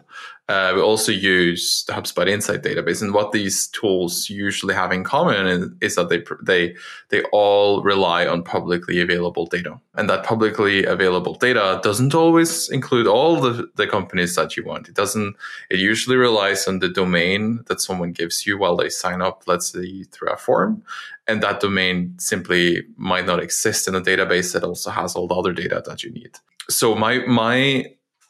Uh, 0.51 0.71
we 0.75 0.81
also 0.81 1.11
use 1.37 1.85
the 1.87 1.93
HubSpot 1.93 2.27
Insight 2.27 2.61
database, 2.61 3.01
and 3.01 3.13
what 3.13 3.31
these 3.31 3.57
tools 3.79 4.29
usually 4.29 4.75
have 4.81 4.91
in 4.97 5.03
common 5.03 5.77
is, 5.81 5.95
that 5.95 6.09
they 6.09 6.21
they 6.51 6.75
they 7.09 7.21
all 7.31 7.81
rely 7.93 8.21
on 8.27 8.43
publicly 8.43 8.97
available 9.01 9.45
data, 9.55 9.73
and 9.97 10.09
that 10.09 10.25
publicly 10.31 10.83
available 10.95 11.35
data 11.35 11.79
doesn't 11.87 12.13
always 12.13 12.69
include 12.69 13.07
all 13.07 13.33
the, 13.45 13.53
the 13.75 13.87
companies 13.87 14.35
that 14.35 14.57
you 14.57 14.63
want. 14.71 14.89
It 14.89 14.95
doesn't. 15.01 15.35
It 15.69 15.79
usually 15.91 16.17
relies 16.17 16.67
on 16.67 16.79
the 16.79 16.89
domain 16.89 17.63
that 17.67 17.79
someone 17.79 18.11
gives 18.11 18.45
you 18.45 18.57
while 18.57 18.75
they 18.75 18.89
sign 18.89 19.21
up, 19.21 19.43
let's 19.47 19.67
say 19.71 20.03
through 20.11 20.33
a 20.33 20.37
form, 20.37 20.83
and 21.27 21.41
that 21.41 21.61
domain 21.61 22.15
simply 22.17 22.83
might 22.97 23.25
not 23.25 23.39
exist 23.47 23.87
in 23.87 23.95
a 23.95 24.01
database 24.01 24.51
that 24.53 24.63
also 24.63 24.89
has 24.91 25.15
all 25.15 25.27
the 25.27 25.39
other 25.41 25.53
data 25.53 25.81
that 25.87 26.03
you 26.03 26.11
need. 26.11 26.33
So 26.69 26.95
my 26.95 27.13
my 27.25 27.85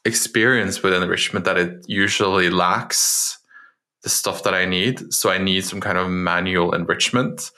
experience 0.05 0.81
with 0.81 0.93
enrichment 0.93 1.45
that 1.45 1.57
it 1.57 1.85
usually 1.87 2.49
lacks 2.49 3.37
the 4.03 4.09
stuff 4.09 4.43
that 4.43 4.53
I 4.53 4.65
need. 4.65 5.13
So 5.13 5.29
I 5.29 5.37
need 5.37 5.63
some 5.63 5.79
kind 5.79 5.97
of 5.97 6.09
manual 6.09 6.73
enrichment. 6.73 7.51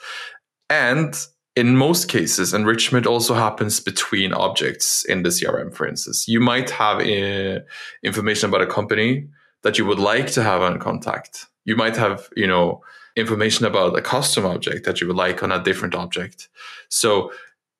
And 0.68 1.14
in 1.56 1.76
most 1.76 2.08
cases, 2.08 2.52
enrichment 2.52 3.06
also 3.06 3.34
happens 3.34 3.80
between 3.80 4.32
objects 4.32 5.04
in 5.04 5.22
the 5.22 5.30
CRM, 5.30 5.72
for 5.74 5.86
instance. 5.86 6.26
You 6.26 6.40
might 6.40 6.70
have 6.70 7.00
uh, 7.00 7.60
information 8.02 8.48
about 8.48 8.62
a 8.62 8.66
company 8.66 9.28
that 9.62 9.78
you 9.78 9.86
would 9.86 10.00
like 10.00 10.30
to 10.32 10.42
have 10.42 10.62
on 10.62 10.78
contact. 10.78 11.46
You 11.64 11.76
might 11.76 11.96
have, 11.96 12.28
you 12.36 12.46
know, 12.46 12.82
information 13.16 13.64
about 13.64 13.96
a 13.96 14.02
custom 14.02 14.44
object 14.44 14.84
that 14.84 15.00
you 15.00 15.06
would 15.06 15.16
like 15.16 15.42
on 15.42 15.52
a 15.52 15.62
different 15.62 15.94
object. 15.94 16.48
So 16.88 17.32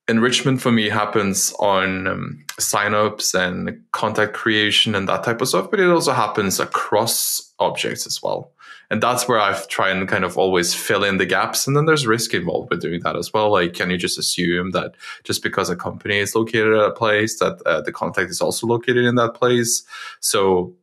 enrichment 0.08 0.60
for 0.60 0.70
me 0.70 0.88
happens 0.88 1.52
on 1.58 2.06
um, 2.06 2.44
signups 2.52 3.34
and 3.34 3.82
contact 3.92 4.34
creation 4.34 4.94
and 4.94 5.08
that 5.08 5.24
type 5.24 5.40
of 5.40 5.48
stuff, 5.48 5.70
but 5.70 5.80
it 5.80 5.88
also 5.88 6.12
happens 6.12 6.60
across 6.60 7.52
objects 7.58 8.06
as 8.06 8.22
well. 8.22 8.50
And 8.90 9.02
that's 9.02 9.26
where 9.26 9.40
I 9.40 9.58
try 9.68 9.88
and 9.88 10.06
kind 10.06 10.24
of 10.24 10.36
always 10.36 10.74
fill 10.74 11.04
in 11.04 11.16
the 11.16 11.24
gaps. 11.24 11.66
And 11.66 11.74
then 11.74 11.86
there's 11.86 12.06
risk 12.06 12.34
involved 12.34 12.70
with 12.70 12.82
doing 12.82 13.00
that 13.00 13.16
as 13.16 13.32
well. 13.32 13.50
Like, 13.50 13.72
can 13.72 13.90
you 13.90 13.96
just 13.96 14.18
assume 14.18 14.72
that 14.72 14.94
just 15.24 15.42
because 15.42 15.70
a 15.70 15.76
company 15.76 16.18
is 16.18 16.34
located 16.34 16.74
at 16.74 16.84
a 16.84 16.92
place, 16.92 17.38
that 17.38 17.62
uh, 17.64 17.80
the 17.80 17.92
contact 17.92 18.30
is 18.30 18.42
also 18.42 18.66
located 18.66 19.04
in 19.04 19.14
that 19.14 19.34
place? 19.34 19.84
So 20.20 20.74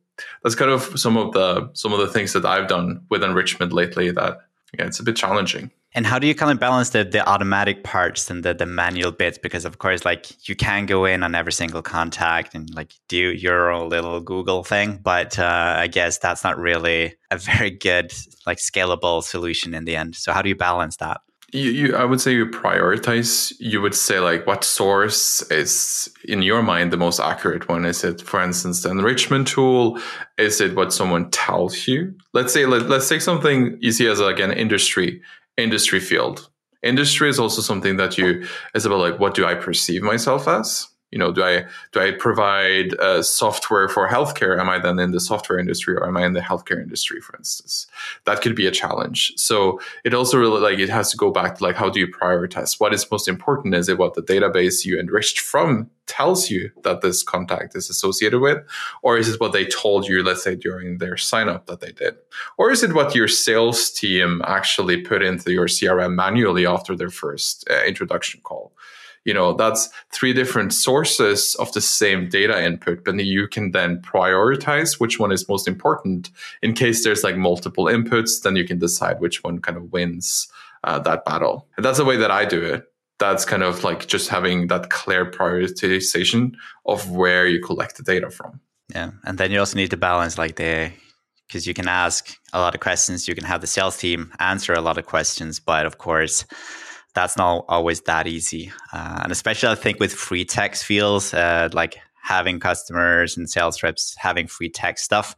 that's 0.42 0.56
kind 0.56 0.70
of 0.70 0.98
some 0.98 1.16
of 1.16 1.32
the 1.32 1.70
some 1.74 1.92
of 1.92 2.00
the 2.00 2.08
things 2.08 2.32
that 2.32 2.44
I've 2.44 2.68
done 2.68 3.04
with 3.08 3.22
enrichment 3.22 3.72
lately. 3.72 4.10
That 4.10 4.40
yeah, 4.76 4.86
it's 4.86 5.00
a 5.00 5.04
bit 5.04 5.16
challenging. 5.16 5.70
And 5.94 6.06
how 6.06 6.18
do 6.18 6.26
you 6.26 6.34
kind 6.34 6.50
of 6.50 6.58
balance 6.58 6.90
the, 6.90 7.04
the 7.04 7.26
automatic 7.28 7.84
parts 7.84 8.30
and 8.30 8.42
the, 8.42 8.54
the 8.54 8.64
manual 8.64 9.12
bits? 9.12 9.36
Because 9.36 9.64
of 9.66 9.78
course, 9.78 10.04
like 10.04 10.48
you 10.48 10.56
can 10.56 10.86
go 10.86 11.04
in 11.04 11.22
on 11.22 11.34
every 11.34 11.52
single 11.52 11.82
contact 11.82 12.54
and 12.54 12.72
like 12.74 12.94
do 13.08 13.16
your 13.16 13.78
little 13.84 14.20
Google 14.20 14.64
thing, 14.64 14.98
but 15.02 15.38
uh, 15.38 15.74
I 15.78 15.88
guess 15.88 16.18
that's 16.18 16.44
not 16.44 16.58
really 16.58 17.14
a 17.30 17.36
very 17.36 17.70
good 17.70 18.12
like 18.46 18.58
scalable 18.58 19.22
solution 19.22 19.74
in 19.74 19.84
the 19.84 19.96
end. 19.96 20.16
So 20.16 20.32
how 20.32 20.40
do 20.40 20.48
you 20.48 20.56
balance 20.56 20.96
that? 20.96 21.20
You, 21.54 21.70
you, 21.70 21.96
I 21.96 22.06
would 22.06 22.18
say 22.18 22.32
you 22.32 22.46
prioritize. 22.46 23.52
You 23.60 23.82
would 23.82 23.94
say 23.94 24.20
like 24.20 24.46
what 24.46 24.64
source 24.64 25.42
is 25.50 26.08
in 26.24 26.40
your 26.40 26.62
mind 26.62 26.90
the 26.90 26.96
most 26.96 27.20
accurate 27.20 27.68
one? 27.68 27.84
Is 27.84 28.02
it, 28.04 28.22
for 28.22 28.42
instance, 28.42 28.82
the 28.82 28.90
enrichment 28.90 29.48
tool? 29.48 29.98
Is 30.38 30.62
it 30.62 30.74
what 30.74 30.94
someone 30.94 31.30
tells 31.30 31.86
you? 31.86 32.14
Let's 32.32 32.54
say 32.54 32.64
let, 32.64 32.88
let's 32.88 33.06
take 33.06 33.20
something 33.20 33.76
easy 33.82 34.08
as 34.08 34.18
like 34.18 34.40
an 34.40 34.52
industry 34.52 35.20
industry 35.56 36.00
field. 36.00 36.48
Industry 36.82 37.28
is 37.28 37.38
also 37.38 37.62
something 37.62 37.96
that 37.96 38.18
you 38.18 38.46
is 38.74 38.84
about 38.84 38.98
like 38.98 39.20
what 39.20 39.34
do 39.34 39.44
I 39.44 39.54
perceive 39.54 40.02
myself 40.02 40.48
as? 40.48 40.88
You 41.12 41.18
know 41.18 41.30
do 41.30 41.44
i 41.44 41.64
do 41.92 42.00
i 42.00 42.10
provide 42.10 42.98
uh, 42.98 43.22
software 43.22 43.88
for 43.88 44.08
healthcare? 44.08 44.58
Am 44.58 44.68
i 44.68 44.78
then 44.78 44.98
in 44.98 45.12
the 45.12 45.20
software 45.20 45.58
industry 45.58 45.94
or 45.94 46.06
am 46.06 46.16
i 46.16 46.24
in 46.24 46.32
the 46.32 46.40
healthcare 46.40 46.82
industry 46.82 47.20
for 47.20 47.36
instance? 47.36 47.86
That 48.24 48.40
could 48.40 48.56
be 48.56 48.66
a 48.66 48.70
challenge. 48.70 49.32
So 49.36 49.80
it 50.04 50.14
also 50.14 50.38
really 50.38 50.60
like 50.60 50.78
it 50.78 50.88
has 50.88 51.10
to 51.10 51.16
go 51.16 51.30
back 51.30 51.58
to 51.58 51.62
like 51.62 51.76
how 51.76 51.90
do 51.90 52.00
you 52.00 52.08
prioritize? 52.08 52.80
What 52.80 52.94
is 52.94 53.08
most 53.10 53.28
important? 53.28 53.74
Is 53.74 53.88
it 53.88 53.98
what 53.98 54.14
the 54.14 54.22
database 54.22 54.84
you 54.84 54.98
enriched 54.98 55.38
from 55.38 55.90
tells 56.06 56.50
you 56.50 56.70
that 56.82 57.00
this 57.00 57.22
contact 57.22 57.76
is 57.76 57.88
associated 57.88 58.40
with? 58.40 58.58
Or 59.02 59.16
is 59.18 59.28
it 59.28 59.40
what 59.40 59.52
they 59.52 59.66
told 59.66 60.08
you 60.08 60.22
let's 60.22 60.42
say 60.42 60.56
during 60.56 60.98
their 60.98 61.16
sign 61.16 61.48
up 61.48 61.66
that 61.66 61.80
they 61.80 61.92
did? 61.92 62.16
Or 62.56 62.70
is 62.70 62.82
it 62.82 62.94
what 62.94 63.14
your 63.14 63.28
sales 63.28 63.90
team 63.90 64.42
actually 64.46 65.02
put 65.02 65.22
into 65.22 65.52
your 65.52 65.66
crm 65.66 66.14
manually 66.14 66.66
after 66.66 66.96
their 66.96 67.10
first 67.10 67.68
uh, 67.70 67.82
introduction 67.84 68.40
call 68.42 68.72
you 69.24 69.32
know 69.34 69.52
that's 69.52 69.88
three 70.10 70.32
different 70.32 70.72
sources 70.72 71.54
of 71.56 71.72
the 71.72 71.80
same 71.80 72.28
data 72.28 72.62
input 72.62 73.04
but 73.04 73.16
you 73.24 73.46
can 73.48 73.70
then 73.72 74.00
prioritize 74.00 74.98
which 75.00 75.18
one 75.18 75.32
is 75.32 75.48
most 75.48 75.68
important. 75.68 76.30
In 76.62 76.74
case 76.74 77.04
there's 77.04 77.24
like 77.24 77.36
multiple 77.36 77.84
inputs 77.86 78.42
then 78.42 78.56
you 78.56 78.66
can 78.66 78.78
decide 78.78 79.20
which 79.20 79.42
one 79.44 79.60
kind 79.60 79.76
of 79.76 79.92
wins 79.92 80.48
uh, 80.84 80.98
that 81.00 81.24
battle. 81.24 81.68
And 81.76 81.84
that's 81.84 81.98
the 81.98 82.04
way 82.04 82.16
that 82.16 82.30
i 82.30 82.44
do 82.44 82.62
it. 82.62 82.84
That's 83.18 83.44
kind 83.44 83.62
of 83.62 83.84
like 83.84 84.08
just 84.08 84.28
having 84.28 84.66
that 84.66 84.90
clear 84.90 85.30
prioritization 85.30 86.54
of 86.86 87.10
where 87.10 87.46
you 87.46 87.60
collect 87.60 87.96
the 87.96 88.02
data 88.02 88.30
from. 88.30 88.60
Yeah 88.92 89.12
and 89.24 89.38
then 89.38 89.50
you 89.50 89.60
also 89.60 89.76
need 89.76 89.90
to 89.90 89.96
balance 89.96 90.38
like 90.38 90.56
the 90.56 90.92
because 91.46 91.66
you 91.66 91.74
can 91.74 91.86
ask 91.86 92.34
a 92.52 92.60
lot 92.60 92.74
of 92.74 92.80
questions 92.80 93.28
you 93.28 93.34
can 93.34 93.44
have 93.44 93.60
the 93.60 93.66
sales 93.66 93.98
team 93.98 94.32
answer 94.40 94.72
a 94.72 94.80
lot 94.80 94.98
of 94.98 95.06
questions 95.06 95.60
but 95.60 95.86
of 95.86 95.98
course 95.98 96.46
that's 97.14 97.36
not 97.36 97.64
always 97.68 98.00
that 98.02 98.26
easy. 98.26 98.72
Uh, 98.92 99.20
and 99.24 99.32
especially 99.32 99.68
I 99.68 99.74
think 99.74 100.00
with 100.00 100.12
free 100.12 100.44
text 100.44 100.84
fields, 100.84 101.34
uh, 101.34 101.68
like 101.72 101.98
having 102.22 102.60
customers 102.60 103.36
and 103.36 103.50
sales 103.50 103.82
reps 103.82 104.14
having 104.18 104.46
free 104.46 104.70
text 104.70 105.04
stuff 105.04 105.36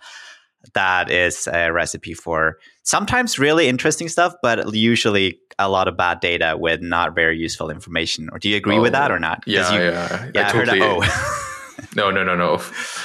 that 0.72 1.10
is 1.10 1.46
a 1.52 1.70
recipe 1.70 2.14
for 2.14 2.58
sometimes 2.82 3.38
really 3.38 3.68
interesting 3.68 4.08
stuff, 4.08 4.34
but 4.42 4.74
usually 4.74 5.38
a 5.58 5.68
lot 5.68 5.88
of 5.88 5.96
bad 5.96 6.20
data 6.20 6.56
with 6.58 6.80
not 6.80 7.14
very 7.14 7.36
useful 7.36 7.70
information. 7.70 8.28
Or 8.32 8.38
do 8.38 8.48
you 8.48 8.56
agree 8.56 8.78
oh, 8.78 8.82
with 8.82 8.92
that 8.92 9.10
or 9.10 9.18
not? 9.18 9.44
Yeah, 9.46 9.72
you, 9.72 9.80
yeah, 9.80 10.30
yeah. 10.34 10.42
I, 10.42 10.48
I 10.48 10.52
totally, 10.52 10.80
heard 10.80 11.02
that, 11.02 11.06
oh. 11.06 11.40
No, 11.96 12.10
no, 12.10 12.24
no, 12.24 12.34
no. 12.34 12.60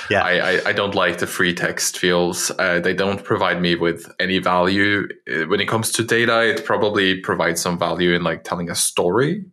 Yeah. 0.09 0.23
I, 0.23 0.31
I, 0.31 0.61
I, 0.69 0.73
don't 0.73 0.95
like 0.95 1.19
the 1.19 1.27
free 1.27 1.53
text 1.53 1.97
fields. 1.97 2.51
Uh, 2.57 2.79
they 2.79 2.93
don't 2.93 3.23
provide 3.23 3.61
me 3.61 3.75
with 3.75 4.11
any 4.19 4.39
value. 4.39 5.07
Uh, 5.31 5.45
when 5.45 5.59
it 5.59 5.67
comes 5.67 5.91
to 5.91 6.03
data, 6.03 6.41
it 6.41 6.65
probably 6.65 7.19
provides 7.19 7.61
some 7.61 7.77
value 7.77 8.13
in 8.13 8.23
like 8.23 8.43
telling 8.43 8.69
a 8.69 8.75
story, 8.75 9.45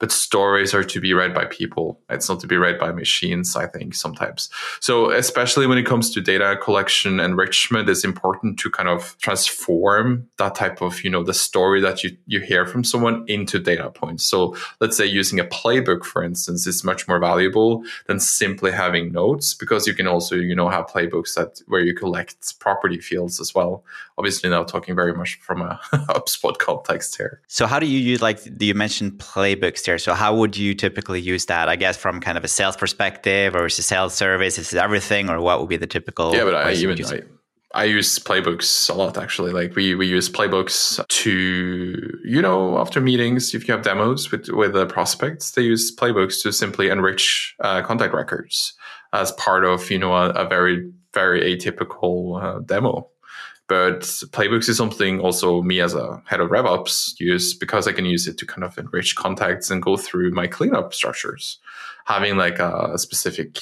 but 0.00 0.10
stories 0.10 0.74
are 0.74 0.82
to 0.82 1.00
be 1.00 1.14
read 1.14 1.32
by 1.32 1.44
people. 1.44 2.00
It's 2.10 2.28
not 2.28 2.40
to 2.40 2.46
be 2.46 2.56
read 2.56 2.78
by 2.78 2.90
machines, 2.92 3.54
I 3.54 3.66
think, 3.66 3.94
sometimes. 3.94 4.50
So, 4.80 5.10
especially 5.10 5.66
when 5.66 5.78
it 5.78 5.86
comes 5.86 6.10
to 6.10 6.20
data 6.20 6.58
collection 6.60 7.20
enrichment, 7.20 7.88
it's 7.88 8.04
important 8.04 8.58
to 8.60 8.70
kind 8.70 8.88
of 8.88 9.16
transform 9.18 10.28
that 10.38 10.54
type 10.56 10.82
of, 10.82 11.04
you 11.04 11.10
know, 11.10 11.22
the 11.22 11.34
story 11.34 11.80
that 11.80 12.02
you, 12.02 12.16
you 12.26 12.40
hear 12.40 12.66
from 12.66 12.82
someone 12.82 13.24
into 13.28 13.58
data 13.58 13.90
points. 13.90 14.24
So, 14.24 14.56
let's 14.80 14.96
say 14.96 15.06
using 15.06 15.38
a 15.38 15.44
playbook, 15.44 16.04
for 16.04 16.24
instance, 16.24 16.66
is 16.66 16.82
much 16.82 17.06
more 17.06 17.20
valuable 17.20 17.84
than 18.06 18.18
simply 18.18 18.69
having 18.72 19.12
notes 19.12 19.54
because 19.54 19.86
you 19.86 19.94
can 19.94 20.06
also 20.06 20.36
you 20.36 20.54
know 20.54 20.68
have 20.68 20.86
playbooks 20.86 21.34
that 21.34 21.60
where 21.66 21.80
you 21.80 21.94
collect 21.94 22.58
property 22.60 22.98
fields 22.98 23.40
as 23.40 23.54
well. 23.54 23.84
Obviously 24.18 24.50
now 24.50 24.64
talking 24.64 24.94
very 24.94 25.14
much 25.14 25.38
from 25.40 25.62
a 25.62 25.80
HubSpot 25.92 26.56
context 26.58 27.16
here. 27.16 27.40
So 27.48 27.66
how 27.66 27.78
do 27.78 27.86
you 27.86 27.98
use 27.98 28.20
like 28.22 28.56
do 28.56 28.66
you 28.66 28.74
mentioned 28.74 29.12
playbooks 29.18 29.84
here 29.84 29.98
so 29.98 30.14
how 30.14 30.34
would 30.34 30.56
you 30.56 30.74
typically 30.74 31.20
use 31.20 31.46
that 31.46 31.68
i 31.68 31.76
guess 31.76 31.96
from 31.96 32.20
kind 32.20 32.36
of 32.38 32.44
a 32.44 32.48
sales 32.48 32.76
perspective 32.76 33.54
or 33.54 33.66
is 33.66 33.78
it 33.78 33.82
sales 33.82 34.14
service? 34.14 34.58
Is 34.58 34.72
it 34.72 34.78
everything 34.78 35.28
or 35.30 35.40
what 35.40 35.60
would 35.60 35.68
be 35.68 35.76
the 35.76 35.86
typical 35.86 36.34
yeah 36.34 36.44
but 36.44 36.54
i 36.54 36.72
even 36.72 36.98
I, 37.04 37.22
I 37.72 37.84
use 37.84 38.18
playbooks 38.18 38.90
a 38.90 38.94
lot 38.94 39.16
actually. 39.16 39.52
Like 39.52 39.76
we, 39.76 39.94
we 39.94 40.06
use 40.06 40.28
playbooks 40.28 41.06
to, 41.06 42.18
you 42.24 42.42
know, 42.42 42.78
after 42.78 43.00
meetings, 43.00 43.54
if 43.54 43.68
you 43.68 43.74
have 43.74 43.84
demos 43.84 44.30
with, 44.32 44.48
with 44.48 44.72
the 44.72 44.86
prospects, 44.86 45.52
they 45.52 45.62
use 45.62 45.94
playbooks 45.94 46.42
to 46.42 46.52
simply 46.52 46.88
enrich 46.88 47.54
uh, 47.60 47.82
contact 47.82 48.12
records 48.12 48.74
as 49.12 49.32
part 49.32 49.64
of, 49.64 49.88
you 49.90 49.98
know, 49.98 50.14
a, 50.14 50.30
a 50.30 50.48
very, 50.48 50.90
very 51.14 51.56
atypical 51.56 52.42
uh, 52.42 52.58
demo. 52.60 53.08
But 53.68 54.00
playbooks 54.00 54.68
is 54.68 54.76
something 54.76 55.20
also 55.20 55.62
me 55.62 55.80
as 55.80 55.94
a 55.94 56.20
head 56.26 56.40
of 56.40 56.50
RevOps 56.50 57.20
use 57.20 57.54
because 57.54 57.86
I 57.86 57.92
can 57.92 58.04
use 58.04 58.26
it 58.26 58.36
to 58.38 58.46
kind 58.46 58.64
of 58.64 58.76
enrich 58.78 59.14
contacts 59.14 59.70
and 59.70 59.80
go 59.80 59.96
through 59.96 60.32
my 60.32 60.48
cleanup 60.48 60.92
structures. 60.92 61.60
Having 62.06 62.36
like 62.36 62.58
a 62.58 62.98
specific 62.98 63.60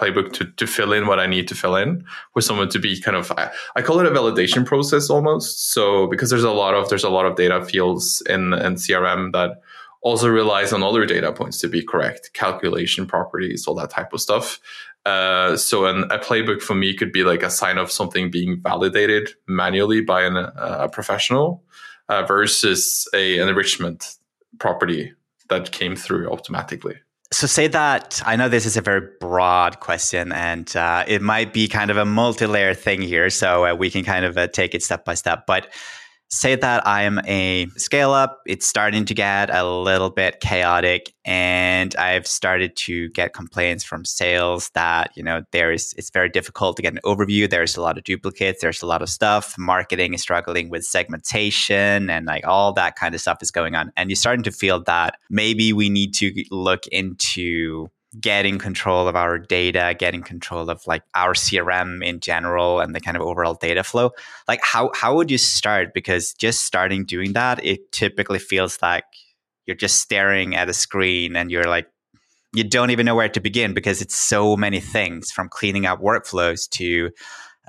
playbook 0.00 0.32
to, 0.32 0.44
to 0.44 0.66
fill 0.66 0.92
in 0.92 1.06
what 1.06 1.18
I 1.18 1.26
need 1.26 1.46
to 1.48 1.54
fill 1.54 1.76
in 1.76 2.04
for 2.32 2.40
someone 2.40 2.68
to 2.70 2.78
be 2.78 3.00
kind 3.00 3.16
of 3.16 3.30
I, 3.36 3.50
I, 3.76 3.82
call 3.82 4.00
it 4.00 4.06
a 4.06 4.10
validation 4.10 4.64
process 4.64 5.10
almost. 5.10 5.72
So 5.72 6.06
because 6.06 6.30
there's 6.30 6.44
a 6.44 6.50
lot 6.50 6.74
of 6.74 6.88
there's 6.88 7.04
a 7.04 7.10
lot 7.10 7.26
of 7.26 7.36
data 7.36 7.64
fields 7.64 8.22
in, 8.28 8.52
in 8.54 8.74
CRM 8.74 9.32
that 9.32 9.60
also 10.02 10.28
relies 10.28 10.72
on 10.72 10.82
other 10.82 11.04
data 11.04 11.32
points 11.32 11.60
to 11.60 11.68
be 11.68 11.82
correct, 11.82 12.30
calculation 12.32 13.06
properties, 13.06 13.66
all 13.66 13.74
that 13.74 13.90
type 13.90 14.12
of 14.12 14.20
stuff. 14.20 14.58
Uh, 15.06 15.56
so 15.56 15.86
an, 15.86 16.04
a 16.04 16.18
playbook 16.18 16.62
for 16.62 16.74
me 16.74 16.94
could 16.94 17.12
be 17.12 17.22
like 17.22 17.42
a 17.42 17.50
sign 17.50 17.78
of 17.78 17.90
something 17.90 18.30
being 18.30 18.60
validated 18.60 19.30
manually 19.46 20.00
by 20.00 20.22
an, 20.22 20.36
a 20.36 20.88
professional 20.88 21.62
uh, 22.08 22.22
versus 22.24 23.08
a, 23.14 23.38
an 23.38 23.48
enrichment 23.48 24.16
property 24.58 25.12
that 25.48 25.70
came 25.70 25.96
through 25.96 26.30
automatically. 26.30 26.96
So, 27.32 27.46
say 27.46 27.68
that 27.68 28.20
I 28.26 28.34
know 28.34 28.48
this 28.48 28.66
is 28.66 28.76
a 28.76 28.80
very 28.80 29.02
broad 29.20 29.78
question 29.78 30.32
and 30.32 30.74
uh, 30.76 31.04
it 31.06 31.22
might 31.22 31.52
be 31.52 31.68
kind 31.68 31.90
of 31.90 31.96
a 31.96 32.04
multi 32.04 32.46
layer 32.46 32.74
thing 32.74 33.00
here. 33.02 33.30
So, 33.30 33.66
uh, 33.66 33.74
we 33.74 33.88
can 33.88 34.04
kind 34.04 34.24
of 34.24 34.36
uh, 34.36 34.48
take 34.48 34.74
it 34.74 34.82
step 34.82 35.04
by 35.04 35.14
step. 35.14 35.46
But 35.46 35.68
say 36.30 36.54
that 36.54 36.86
I'm 36.86 37.18
a 37.26 37.66
scale 37.76 38.12
up, 38.12 38.40
it's 38.46 38.66
starting 38.66 39.04
to 39.06 39.14
get 39.14 39.54
a 39.54 39.68
little 39.68 40.10
bit 40.10 40.40
chaotic, 40.40 41.12
and 41.24 41.94
I've 41.96 42.26
started 42.26 42.76
to 42.76 43.08
get 43.10 43.34
complaints 43.34 43.82
from 43.84 44.04
sales 44.04 44.70
that, 44.74 45.10
you 45.16 45.22
know, 45.22 45.42
there 45.50 45.72
is 45.72 45.92
it's 45.98 46.10
very 46.10 46.28
difficult 46.28 46.76
to 46.76 46.82
get 46.82 46.92
an 46.92 47.00
overview. 47.04 47.50
There's 47.50 47.76
a 47.76 47.82
lot 47.82 47.98
of 47.98 48.04
duplicates, 48.04 48.60
there's 48.60 48.82
a 48.82 48.86
lot 48.86 49.02
of 49.02 49.08
stuff. 49.08 49.56
Marketing 49.58 50.14
is 50.14 50.22
struggling 50.22 50.70
with 50.70 50.84
segmentation 50.84 52.08
and 52.08 52.26
like 52.26 52.46
all 52.46 52.72
that 52.74 52.96
kind 52.96 53.14
of 53.14 53.20
stuff 53.20 53.38
is 53.42 53.50
going 53.50 53.74
on. 53.74 53.92
And 53.96 54.08
you're 54.08 54.16
starting 54.16 54.44
to 54.44 54.52
feel 54.52 54.82
that 54.84 55.16
maybe 55.28 55.72
we 55.72 55.90
need 55.90 56.14
to 56.14 56.32
look 56.50 56.86
into 56.88 57.88
getting 58.18 58.58
control 58.58 59.06
of 59.06 59.14
our 59.14 59.38
data, 59.38 59.94
getting 59.98 60.22
control 60.22 60.68
of 60.68 60.84
like 60.86 61.02
our 61.14 61.34
CRM 61.34 62.04
in 62.04 62.20
general 62.20 62.80
and 62.80 62.94
the 62.94 63.00
kind 63.00 63.16
of 63.16 63.22
overall 63.22 63.54
data 63.54 63.84
flow. 63.84 64.10
Like 64.48 64.60
how 64.62 64.90
how 64.94 65.14
would 65.14 65.30
you 65.30 65.38
start? 65.38 65.94
Because 65.94 66.32
just 66.34 66.62
starting 66.62 67.04
doing 67.04 67.34
that, 67.34 67.64
it 67.64 67.92
typically 67.92 68.38
feels 68.38 68.80
like 68.82 69.04
you're 69.66 69.76
just 69.76 69.98
staring 69.98 70.56
at 70.56 70.68
a 70.68 70.72
screen 70.72 71.36
and 71.36 71.50
you're 71.50 71.64
like 71.64 71.86
you 72.52 72.64
don't 72.64 72.90
even 72.90 73.06
know 73.06 73.14
where 73.14 73.28
to 73.28 73.40
begin 73.40 73.74
because 73.74 74.02
it's 74.02 74.16
so 74.16 74.56
many 74.56 74.80
things 74.80 75.30
from 75.30 75.48
cleaning 75.48 75.86
up 75.86 76.00
workflows 76.00 76.68
to 76.70 77.10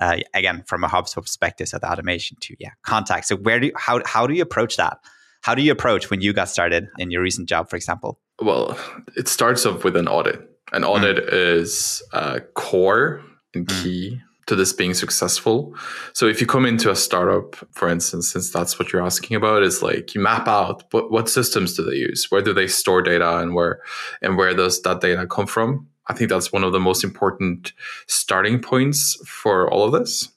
uh, 0.00 0.16
again 0.34 0.64
from 0.66 0.82
a 0.82 0.88
HubSpot 0.88 1.22
perspective, 1.22 1.68
so 1.68 1.78
the 1.78 1.90
automation 1.90 2.36
to 2.40 2.56
yeah 2.58 2.70
contact. 2.82 3.26
So 3.26 3.36
where 3.36 3.60
do 3.60 3.68
you, 3.68 3.72
how 3.76 4.00
how 4.04 4.26
do 4.26 4.34
you 4.34 4.42
approach 4.42 4.76
that? 4.76 4.98
How 5.42 5.56
do 5.56 5.62
you 5.62 5.72
approach 5.72 6.08
when 6.08 6.20
you 6.20 6.32
got 6.32 6.48
started 6.48 6.88
in 6.98 7.10
your 7.10 7.20
recent 7.20 7.48
job, 7.48 7.68
for 7.68 7.76
example? 7.76 8.20
Well, 8.40 8.78
it 9.16 9.28
starts 9.28 9.66
off 9.66 9.84
with 9.84 9.96
an 9.96 10.08
audit. 10.08 10.40
An 10.72 10.84
audit 10.84 11.16
mm. 11.16 11.28
is 11.32 12.02
uh, 12.12 12.40
core 12.54 13.20
and 13.52 13.66
mm. 13.66 13.82
key 13.82 14.10
mm. 14.14 14.46
to 14.46 14.54
this 14.54 14.72
being 14.72 14.94
successful. 14.94 15.74
So 16.12 16.26
if 16.26 16.40
you 16.40 16.46
come 16.46 16.64
into 16.64 16.90
a 16.90 16.96
startup, 16.96 17.56
for 17.72 17.88
instance, 17.88 18.32
since 18.32 18.50
that's 18.50 18.78
what 18.78 18.92
you're 18.92 19.04
asking 19.04 19.36
about, 19.36 19.64
is 19.64 19.82
like 19.82 20.14
you 20.14 20.20
map 20.20 20.46
out 20.46 20.84
what, 20.92 21.10
what 21.10 21.28
systems 21.28 21.76
do 21.76 21.84
they 21.84 21.96
use, 21.96 22.30
where 22.30 22.42
do 22.42 22.54
they 22.54 22.68
store 22.68 23.02
data, 23.02 23.38
and 23.38 23.54
where 23.54 23.80
and 24.22 24.38
where 24.38 24.54
does 24.54 24.80
that 24.82 25.00
data 25.00 25.26
come 25.26 25.46
from. 25.46 25.88
I 26.06 26.14
think 26.14 26.30
that's 26.30 26.52
one 26.52 26.64
of 26.64 26.72
the 26.72 26.80
most 26.80 27.04
important 27.04 27.72
starting 28.06 28.60
points 28.60 29.16
for 29.26 29.70
all 29.70 29.84
of 29.84 29.92
this. 29.92 30.28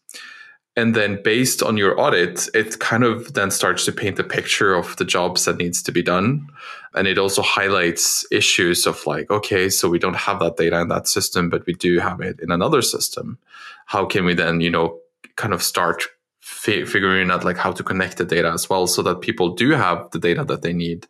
And 0.78 0.94
then 0.94 1.22
based 1.24 1.64
on 1.64 1.78
your 1.78 2.00
audit, 2.00 2.50
it 2.54 2.80
kind 2.80 3.04
of 3.04 3.34
then 3.34 3.50
starts 3.50 3.86
to 3.86 3.94
paint 3.94 4.18
the 4.18 4.24
picture 4.24 4.74
of 4.74 4.98
the 4.98 5.06
jobs 5.06 5.46
that 5.46 5.58
needs 5.58 5.82
to 5.84 5.92
be 5.92 6.04
done. 6.04 6.48
And 6.94 7.08
it 7.08 7.18
also 7.18 7.42
highlights 7.42 8.26
issues 8.32 8.86
of 8.86 9.06
like, 9.06 9.30
okay, 9.30 9.70
so 9.70 9.90
we 9.90 10.00
don't 10.00 10.16
have 10.16 10.40
that 10.40 10.58
data 10.58 10.80
in 10.82 10.90
that 10.90 11.08
system, 11.08 11.50
but 11.50 11.66
we 11.66 11.74
do 11.74 12.00
have 12.00 12.20
it 12.20 12.40
in 12.42 12.52
another 12.52 12.82
system. 12.82 13.38
How 13.86 14.06
can 14.06 14.26
we 14.26 14.34
then, 14.34 14.60
you 14.60 14.70
know, 14.70 15.00
kind 15.38 15.54
of 15.54 15.64
start 15.64 16.04
fi- 16.40 16.86
figuring 16.86 17.32
out 17.32 17.44
like 17.44 17.58
how 17.58 17.72
to 17.72 17.84
connect 17.84 18.18
the 18.18 18.26
data 18.26 18.52
as 18.52 18.70
well 18.70 18.86
so 18.86 19.02
that 19.02 19.22
people 19.22 19.56
do 19.56 19.72
have 19.72 20.10
the 20.12 20.20
data 20.20 20.44
that 20.46 20.62
they 20.62 20.74
need 20.74 21.08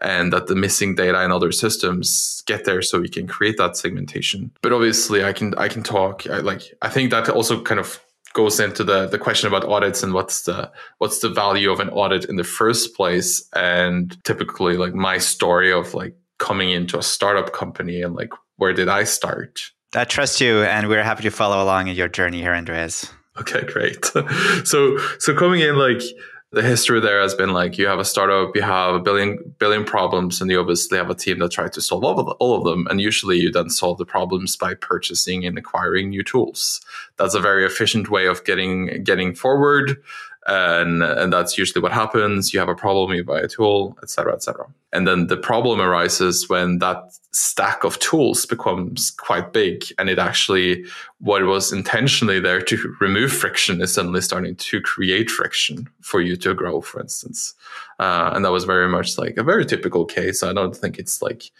and 0.00 0.32
that 0.32 0.46
the 0.46 0.54
missing 0.54 0.94
data 0.94 1.22
in 1.24 1.32
other 1.32 1.52
systems 1.52 2.42
get 2.46 2.64
there 2.64 2.82
so 2.82 3.00
we 3.00 3.08
can 3.08 3.26
create 3.26 3.56
that 3.58 3.76
segmentation. 3.76 4.50
But 4.62 4.72
obviously 4.72 5.24
I 5.24 5.32
can, 5.32 5.54
I 5.56 5.68
can 5.68 5.82
talk 5.82 6.26
I, 6.26 6.38
like, 6.38 6.62
I 6.82 6.88
think 6.88 7.10
that 7.10 7.28
also 7.28 7.62
kind 7.62 7.80
of 7.80 8.00
goes 8.32 8.60
into 8.60 8.84
the 8.84 9.06
the 9.06 9.18
question 9.18 9.48
about 9.48 9.64
audits 9.64 10.02
and 10.02 10.12
what's 10.12 10.42
the 10.42 10.70
what's 10.98 11.20
the 11.20 11.28
value 11.28 11.70
of 11.70 11.80
an 11.80 11.88
audit 11.90 12.24
in 12.26 12.36
the 12.36 12.44
first 12.44 12.94
place 12.94 13.48
and 13.54 14.16
typically 14.24 14.76
like 14.76 14.94
my 14.94 15.18
story 15.18 15.72
of 15.72 15.94
like 15.94 16.14
coming 16.38 16.70
into 16.70 16.98
a 16.98 17.02
startup 17.02 17.52
company 17.52 18.02
and 18.02 18.14
like 18.14 18.30
where 18.56 18.72
did 18.72 18.88
I 18.88 19.04
start? 19.04 19.60
I 19.94 20.04
trust 20.04 20.40
you 20.40 20.62
and 20.62 20.88
we're 20.88 21.02
happy 21.02 21.22
to 21.22 21.30
follow 21.30 21.62
along 21.62 21.88
in 21.88 21.96
your 21.96 22.08
journey 22.08 22.40
here 22.40 22.52
Andreas. 22.52 23.10
Okay, 23.40 23.64
great. 23.64 24.04
so 24.64 24.98
so 25.18 25.34
coming 25.34 25.60
in 25.60 25.76
like 25.76 26.02
the 26.50 26.62
history 26.62 26.98
there 26.98 27.20
has 27.20 27.34
been 27.34 27.52
like 27.52 27.76
you 27.76 27.86
have 27.86 27.98
a 27.98 28.04
startup, 28.04 28.56
you 28.56 28.62
have 28.62 28.94
a 28.94 29.00
billion 29.00 29.54
billion 29.58 29.84
problems, 29.84 30.40
and 30.40 30.50
you 30.50 30.58
obviously 30.58 30.96
have 30.96 31.10
a 31.10 31.14
team 31.14 31.38
that 31.40 31.52
tries 31.52 31.72
to 31.72 31.82
solve 31.82 32.04
all 32.04 32.18
of, 32.18 32.28
all 32.40 32.56
of 32.56 32.64
them. 32.64 32.86
And 32.88 33.00
usually, 33.00 33.38
you 33.38 33.52
then 33.52 33.68
solve 33.68 33.98
the 33.98 34.06
problems 34.06 34.56
by 34.56 34.74
purchasing 34.74 35.44
and 35.44 35.58
acquiring 35.58 36.08
new 36.08 36.22
tools. 36.22 36.80
That's 37.18 37.34
a 37.34 37.40
very 37.40 37.66
efficient 37.66 38.10
way 38.10 38.26
of 38.26 38.44
getting 38.44 39.02
getting 39.04 39.34
forward 39.34 40.02
and 40.48 41.02
and 41.02 41.32
that's 41.32 41.56
usually 41.56 41.82
what 41.82 41.92
happens. 41.92 42.52
You 42.52 42.58
have 42.60 42.68
a 42.68 42.74
problem 42.74 43.12
you 43.12 43.24
buy 43.24 43.40
a 43.40 43.48
tool 43.48 43.96
etc 44.02 44.34
etc 44.34 44.66
and 44.92 45.06
then 45.06 45.26
the 45.26 45.36
problem 45.36 45.80
arises 45.80 46.48
when 46.48 46.78
that 46.78 47.12
stack 47.32 47.84
of 47.84 47.98
tools 47.98 48.46
becomes 48.46 49.10
quite 49.10 49.52
big 49.52 49.84
and 49.98 50.08
it 50.08 50.18
actually 50.18 50.84
what 51.18 51.42
was 51.44 51.72
intentionally 51.72 52.40
there 52.40 52.60
to 52.60 52.96
remove 53.00 53.30
friction 53.30 53.82
is 53.82 53.92
suddenly 53.92 54.20
starting 54.20 54.56
to 54.56 54.80
create 54.80 55.30
friction 55.30 55.86
for 56.00 56.20
you 56.20 56.36
to 56.36 56.54
grow 56.54 56.80
for 56.80 57.00
instance. 57.00 57.54
Uh, 57.98 58.30
and 58.34 58.44
that 58.44 58.52
was 58.52 58.64
very 58.64 58.88
much 58.88 59.18
like 59.18 59.36
a 59.36 59.42
very 59.42 59.66
typical 59.66 60.06
case. 60.06 60.42
I 60.42 60.52
don't 60.52 60.74
think 60.74 60.98
it's 60.98 61.20
like 61.20 61.50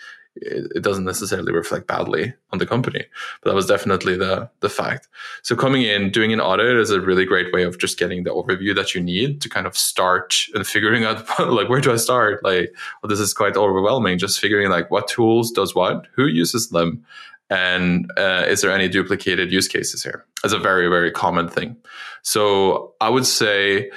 it, 0.43 0.73
it, 0.77 0.83
doesn't 0.83 1.05
necessarily 1.05 1.53
reflect 1.53 1.87
badly 1.87 2.33
on 2.53 2.59
the 2.59 2.67
company. 2.67 3.05
But 3.43 3.51
that 3.51 3.55
was 3.55 3.67
definitely 3.67 4.17
the 4.17 4.49
the 4.61 4.69
fact. 4.69 5.09
So 5.43 5.57
coming 5.57 5.83
in, 5.83 6.11
doing 6.11 6.33
an 6.33 6.41
audit 6.41 6.77
is 6.77 6.91
a 6.91 7.01
really 7.01 7.25
great 7.25 7.53
way 7.53 7.65
of 7.65 7.79
just 7.79 7.99
getting 7.99 8.25
the 8.25 8.31
overview 8.31 8.75
that 8.75 8.95
you 8.95 9.01
need 9.01 9.41
to 9.43 9.49
kind 9.49 9.67
of 9.67 9.77
start 9.77 10.37
and 10.55 10.67
figuring 10.67 11.05
out 11.05 11.27
like 11.39 11.69
where 11.69 11.81
do 11.81 11.93
I 11.93 11.97
start? 11.97 12.43
Like 12.45 12.75
well, 13.03 13.09
this 13.09 13.21
is 13.21 13.35
quite 13.35 13.57
overwhelming. 13.57 14.19
Just 14.19 14.41
figuring 14.41 14.71
like 14.71 14.91
what 14.91 15.09
tools 15.09 15.51
does 15.51 15.75
what, 15.75 16.07
who 16.15 16.27
uses 16.27 16.71
them, 16.71 17.05
And 17.51 18.11
uh, 18.17 18.45
is 18.47 18.61
there 18.61 18.73
any 18.73 18.89
duplicated 18.89 19.53
use 19.53 19.69
cases 19.69 20.03
here? 20.03 20.25
It's 20.45 20.53
a 20.53 20.59
very, 20.59 20.89
very 20.89 21.11
common 21.11 21.49
thing. 21.49 21.77
So 22.23 22.95
I 23.01 23.09
would 23.09 23.27
say 23.27 23.91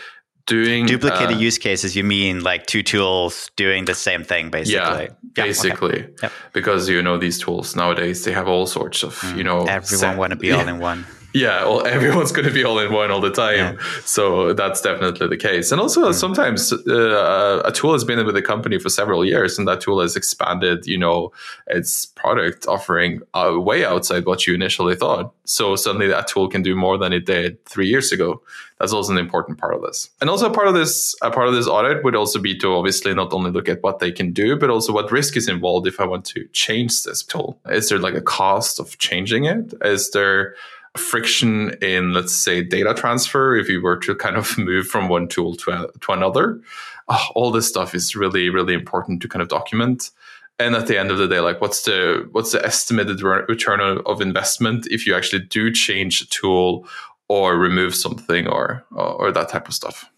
doing 0.46 0.86
duplicated 0.86 1.38
uh, 1.38 1.40
use 1.40 1.58
cases 1.58 1.96
you 1.96 2.04
mean 2.04 2.44
like 2.44 2.66
two 2.66 2.84
tools 2.84 3.52
doing 3.56 3.86
the 3.86 3.96
same 3.96 4.24
thing 4.24 4.50
basically 4.50 4.76
yeah, 4.76 5.08
yeah 5.38 5.44
basically 5.44 6.04
okay. 6.04 6.14
yep. 6.24 6.32
because 6.54 6.90
you 6.90 7.02
know 7.02 7.18
these 7.18 7.40
tools 7.40 7.76
nowadays 7.76 8.24
they 8.26 8.32
have 8.32 8.48
all 8.48 8.66
sorts 8.66 9.04
of 9.04 9.16
mm. 9.16 9.38
you 9.38 9.44
know 9.44 9.66
everyone 9.66 10.18
want 10.18 10.32
to 10.32 10.36
be 10.36 10.48
yeah. 10.48 10.58
all 10.58 10.68
in 10.68 10.80
one 10.80 11.06
yeah, 11.34 11.64
well, 11.64 11.86
everyone's 11.88 12.32
going 12.32 12.48
to 12.48 12.54
be 12.54 12.64
all 12.64 12.80
in 12.80 12.92
one 12.92 13.12
all 13.12 13.22
the 13.22 13.32
time. 13.32 13.58
Yeah. 13.58 13.84
So 14.06 14.54
that's 14.54 14.82
definitely 14.82 15.28
the 15.28 15.38
case. 15.38 15.72
And 15.72 15.80
also, 15.80 16.10
mm. 16.10 16.14
sometimes 16.14 16.74
uh, 16.74 17.62
a 17.66 17.72
tool 17.72 17.94
has 17.94 18.04
been 18.04 18.24
with 18.26 18.36
the 18.36 18.42
company 18.42 18.80
for 18.80 18.90
several 18.90 19.26
years, 19.26 19.58
and 19.58 19.68
that 19.68 19.82
tool 19.82 20.02
has 20.02 20.16
expanded, 20.16 20.86
you 20.86 20.98
know, 20.98 21.32
its 21.68 22.06
product 22.06 22.68
offering 22.68 23.22
uh, 23.34 23.56
way 23.58 23.86
outside 23.86 24.26
what 24.26 24.46
you 24.48 24.54
initially 24.54 24.96
thought. 24.96 25.34
So 25.46 25.76
suddenly, 25.76 26.08
that 26.08 26.28
tool 26.28 26.48
can 26.48 26.62
do 26.62 26.76
more 26.76 26.98
than 26.98 27.14
it 27.14 27.26
did 27.26 27.64
three 27.66 27.88
years 27.88 28.12
ago. 28.12 28.42
That's 28.80 28.94
also 28.94 29.12
an 29.12 29.20
important 29.20 29.60
part 29.60 29.76
of 29.76 29.84
this. 29.84 30.10
And 30.22 30.30
also, 30.30 30.50
part 30.50 30.68
of 30.68 30.74
this, 30.74 31.16
a 31.22 31.30
part 31.30 31.48
of 31.48 31.54
this 31.54 31.68
audit 31.68 32.04
would 32.04 32.16
also 32.16 32.40
be 32.40 32.58
to 32.60 32.74
obviously 32.74 33.14
not 33.14 33.32
only 33.32 33.52
look 33.52 33.70
at 33.70 33.84
what 33.84 34.00
they 34.00 34.12
can 34.12 34.34
do, 34.34 34.58
but 34.58 34.72
also 34.72 34.92
what 34.92 35.12
risk 35.12 35.38
is 35.38 35.48
involved 35.48 35.86
if 35.86 36.00
I 36.00 36.06
want 36.06 36.26
to 36.26 36.48
change 36.52 37.04
this 37.04 37.22
tool. 37.22 37.60
Is 37.70 37.90
there 37.90 38.00
like 38.00 38.16
a 38.16 38.22
cost 38.22 38.80
of 38.80 38.98
changing 38.98 39.46
it? 39.46 39.74
Is 39.84 40.10
there 40.12 40.56
friction 40.98 41.72
in, 41.82 42.14
let's 42.14 42.36
say, 42.36 42.62
data 42.62 42.94
transfer 42.94 43.56
if 43.56 43.70
you 43.70 43.82
were 43.82 43.98
to 43.98 44.16
kind 44.16 44.36
of 44.36 44.58
move 44.58 44.88
from 44.88 45.10
one 45.10 45.28
tool 45.28 45.56
to, 45.56 45.72
a, 45.72 45.88
to 46.00 46.12
another. 46.12 46.60
Oh, 47.08 47.26
all 47.36 47.52
this 47.52 47.68
stuff 47.68 47.96
is 47.96 48.16
really, 48.16 48.50
really 48.50 48.74
important 48.74 49.22
to 49.22 49.28
kind 49.28 49.42
of 49.42 49.50
document. 49.50 50.12
And 50.60 50.76
at 50.76 50.88
the 50.88 51.00
end 51.00 51.10
of 51.10 51.18
the 51.18 51.28
day, 51.28 51.40
like, 51.40 51.60
what's 51.60 51.84
the 51.84 52.28
what's 52.34 52.52
the 52.52 52.64
estimated 52.64 53.22
return 53.22 53.80
of 53.82 54.22
investment 54.22 54.86
if 54.92 55.08
you 55.08 55.16
actually 55.16 55.44
do 55.46 55.72
change 55.72 56.22
a 56.22 56.28
tool 56.28 56.88
or 57.28 57.58
remove 57.58 57.96
something 57.96 58.48
or 58.48 58.86
or 58.92 59.32
that 59.32 59.50
type 59.50 59.68
of 59.68 59.74
stuff? 59.74 60.11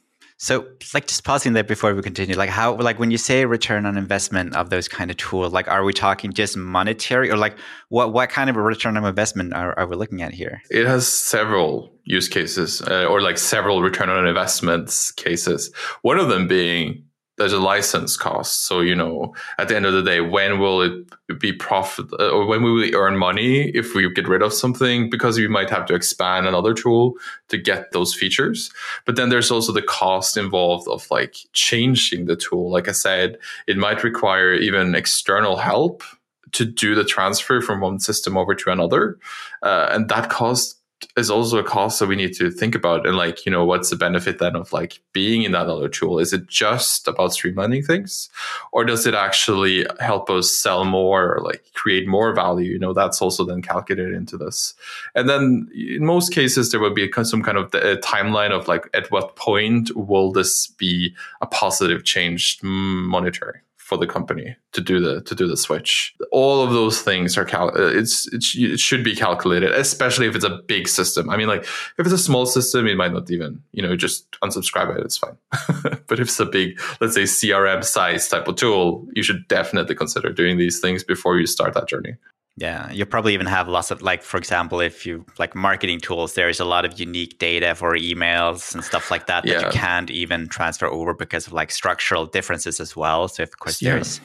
So, 0.43 0.67
like, 0.93 1.07
just 1.07 1.23
pausing 1.23 1.53
there 1.53 1.63
before 1.63 1.95
we 1.95 2.01
continue, 2.01 2.35
like, 2.35 2.49
how, 2.49 2.75
like, 2.75 2.99
when 2.99 3.11
you 3.11 3.17
say 3.17 3.45
return 3.45 3.85
on 3.85 3.97
investment 3.97 4.53
of 4.57 4.69
those 4.69 4.89
kind 4.89 5.09
of 5.09 5.15
tools, 5.15 5.53
like, 5.53 5.69
are 5.69 5.85
we 5.85 5.93
talking 5.93 6.33
just 6.33 6.57
monetary, 6.57 7.31
or 7.31 7.37
like, 7.37 7.57
what 7.87 8.11
what 8.11 8.29
kind 8.29 8.49
of 8.49 8.57
a 8.57 8.61
return 8.61 8.97
on 8.97 9.05
investment 9.05 9.53
are, 9.53 9.73
are 9.79 9.87
we 9.87 9.95
looking 9.95 10.21
at 10.21 10.33
here? 10.33 10.61
It 10.69 10.85
has 10.85 11.07
several 11.07 11.93
use 12.03 12.27
cases, 12.27 12.81
uh, 12.81 13.05
or 13.05 13.21
like 13.21 13.37
several 13.37 13.81
return 13.81 14.09
on 14.09 14.27
investments 14.27 15.13
cases. 15.13 15.71
One 16.01 16.19
of 16.19 16.27
them 16.27 16.49
being 16.49 17.05
there's 17.37 17.53
a 17.53 17.59
license 17.59 18.15
cost. 18.15 18.67
So, 18.67 18.81
you 18.81 18.95
know, 18.95 19.33
at 19.57 19.67
the 19.67 19.75
end 19.75 19.85
of 19.85 19.93
the 19.93 20.03
day, 20.03 20.21
when 20.21 20.59
will 20.59 20.81
it 20.81 21.39
be 21.39 21.51
profit 21.51 22.05
uh, 22.19 22.29
or 22.29 22.45
when 22.45 22.61
will 22.61 22.75
we 22.75 22.93
earn 22.93 23.17
money 23.17 23.69
if 23.69 23.95
we 23.95 24.11
get 24.13 24.27
rid 24.27 24.43
of 24.43 24.53
something? 24.53 25.09
Because 25.09 25.37
we 25.37 25.47
might 25.47 25.69
have 25.69 25.85
to 25.87 25.95
expand 25.95 26.47
another 26.47 26.73
tool 26.73 27.13
to 27.49 27.57
get 27.57 27.91
those 27.91 28.13
features. 28.13 28.71
But 29.05 29.15
then 29.15 29.29
there's 29.29 29.49
also 29.49 29.71
the 29.71 29.81
cost 29.81 30.37
involved 30.37 30.87
of 30.87 31.09
like 31.09 31.37
changing 31.53 32.25
the 32.25 32.35
tool. 32.35 32.69
Like 32.71 32.87
I 32.87 32.93
said, 32.93 33.37
it 33.67 33.77
might 33.77 34.03
require 34.03 34.53
even 34.53 34.93
external 34.93 35.57
help 35.57 36.03
to 36.51 36.65
do 36.65 36.93
the 36.93 37.03
transfer 37.03 37.61
from 37.61 37.81
one 37.81 37.99
system 37.99 38.37
over 38.37 38.53
to 38.53 38.69
another. 38.69 39.17
Uh, 39.63 39.87
and 39.91 40.07
that 40.09 40.29
cost 40.29 40.77
is 41.17 41.29
also 41.29 41.57
a 41.57 41.63
cost 41.63 41.99
that 41.99 42.07
we 42.07 42.15
need 42.15 42.33
to 42.35 42.51
think 42.51 42.75
about 42.75 43.07
and 43.07 43.17
like 43.17 43.45
you 43.45 43.51
know 43.51 43.65
what's 43.65 43.89
the 43.89 43.95
benefit 43.95 44.39
then 44.39 44.55
of 44.55 44.71
like 44.73 44.99
being 45.13 45.43
in 45.43 45.51
that 45.51 45.67
other 45.67 45.89
tool? 45.89 46.19
Is 46.19 46.33
it 46.33 46.47
just 46.47 47.07
about 47.07 47.31
streamlining 47.31 47.85
things? 47.85 48.29
Or 48.71 48.83
does 48.85 49.05
it 49.05 49.13
actually 49.13 49.85
help 49.99 50.29
us 50.29 50.51
sell 50.51 50.85
more 50.85 51.35
or 51.35 51.41
like 51.41 51.63
create 51.73 52.07
more 52.07 52.33
value? 52.33 52.71
You 52.71 52.79
know 52.79 52.93
that's 52.93 53.21
also 53.21 53.45
then 53.45 53.61
calculated 53.61 54.13
into 54.13 54.37
this. 54.37 54.73
And 55.15 55.29
then 55.29 55.69
in 55.73 56.05
most 56.05 56.33
cases 56.33 56.71
there 56.71 56.79
will 56.79 56.93
be 56.93 57.11
some 57.23 57.43
kind 57.43 57.57
of 57.57 57.71
timeline 57.71 58.51
of 58.51 58.67
like 58.67 58.89
at 58.93 59.11
what 59.11 59.35
point 59.35 59.95
will 59.95 60.31
this 60.31 60.67
be 60.67 61.15
a 61.41 61.45
positive 61.45 62.03
change 62.03 62.59
mm, 62.59 63.05
monetary 63.05 63.59
for 63.93 63.97
the 63.99 64.11
company 64.11 64.55
to 64.71 64.81
do 64.81 64.99
the 64.99 65.21
to 65.21 65.35
do 65.35 65.47
the 65.47 65.55
switch. 65.55 66.15
All 66.31 66.63
of 66.63 66.71
those 66.71 67.01
things 67.01 67.37
are 67.37 67.45
cal- 67.45 67.77
uh, 67.77 67.91
it's, 67.99 68.27
it's 68.33 68.55
it 68.57 68.79
should 68.79 69.03
be 69.03 69.15
calculated, 69.15 69.71
especially 69.71 70.25
if 70.27 70.35
it's 70.35 70.45
a 70.45 70.59
big 70.67 70.87
system. 70.87 71.29
I 71.29 71.37
mean, 71.37 71.47
like 71.47 71.63
if 71.63 71.99
it's 71.99 72.11
a 72.11 72.17
small 72.17 72.45
system, 72.45 72.87
it 72.87 72.97
might 72.97 73.13
not 73.13 73.29
even 73.29 73.61
you 73.71 73.83
know 73.83 73.95
just 73.95 74.31
unsubscribe 74.41 74.95
it. 74.97 75.05
It's 75.05 75.17
fine. 75.17 75.37
but 76.07 76.19
if 76.19 76.27
it's 76.27 76.39
a 76.39 76.45
big, 76.45 76.81
let's 77.01 77.13
say 77.13 77.23
CRM 77.23 77.83
size 77.83 78.27
type 78.27 78.47
of 78.47 78.55
tool, 78.55 79.05
you 79.13 79.21
should 79.21 79.47
definitely 79.47 79.95
consider 79.95 80.33
doing 80.33 80.57
these 80.57 80.79
things 80.79 81.03
before 81.03 81.37
you 81.37 81.45
start 81.45 81.73
that 81.75 81.87
journey. 81.87 82.15
Yeah, 82.55 82.91
you 82.91 83.07
probably 83.07 83.33
even 83.33 83.47
have 83.47 83.67
lots 83.67 83.89
of 83.89 84.03
like, 84.03 84.21
for 84.21 84.37
example, 84.37 84.79
if 84.79 85.07
you 85.07 85.25
like 85.39 85.55
marketing 85.55 85.99
tools, 85.99 86.35
there 86.35 86.49
is 86.49 86.59
a 86.59 86.65
lot 86.65 86.85
of 86.85 86.99
unique 86.99 87.39
data 87.39 87.73
for 87.73 87.95
emails 87.95 88.75
and 88.75 88.83
stuff 88.83 89.09
like 89.09 89.25
that 89.25 89.43
yeah. 89.43 89.55
that 89.55 89.65
you 89.65 89.79
can't 89.79 90.11
even 90.11 90.47
transfer 90.47 90.85
over 90.85 91.15
because 91.15 91.47
of 91.47 91.53
like 91.53 91.71
structural 91.71 92.27
differences 92.27 92.79
as 92.79 92.95
well. 92.95 93.27
So, 93.27 93.41
of 93.41 93.57
course, 93.57 93.81
yeah. 93.81 93.93
there's 93.93 94.21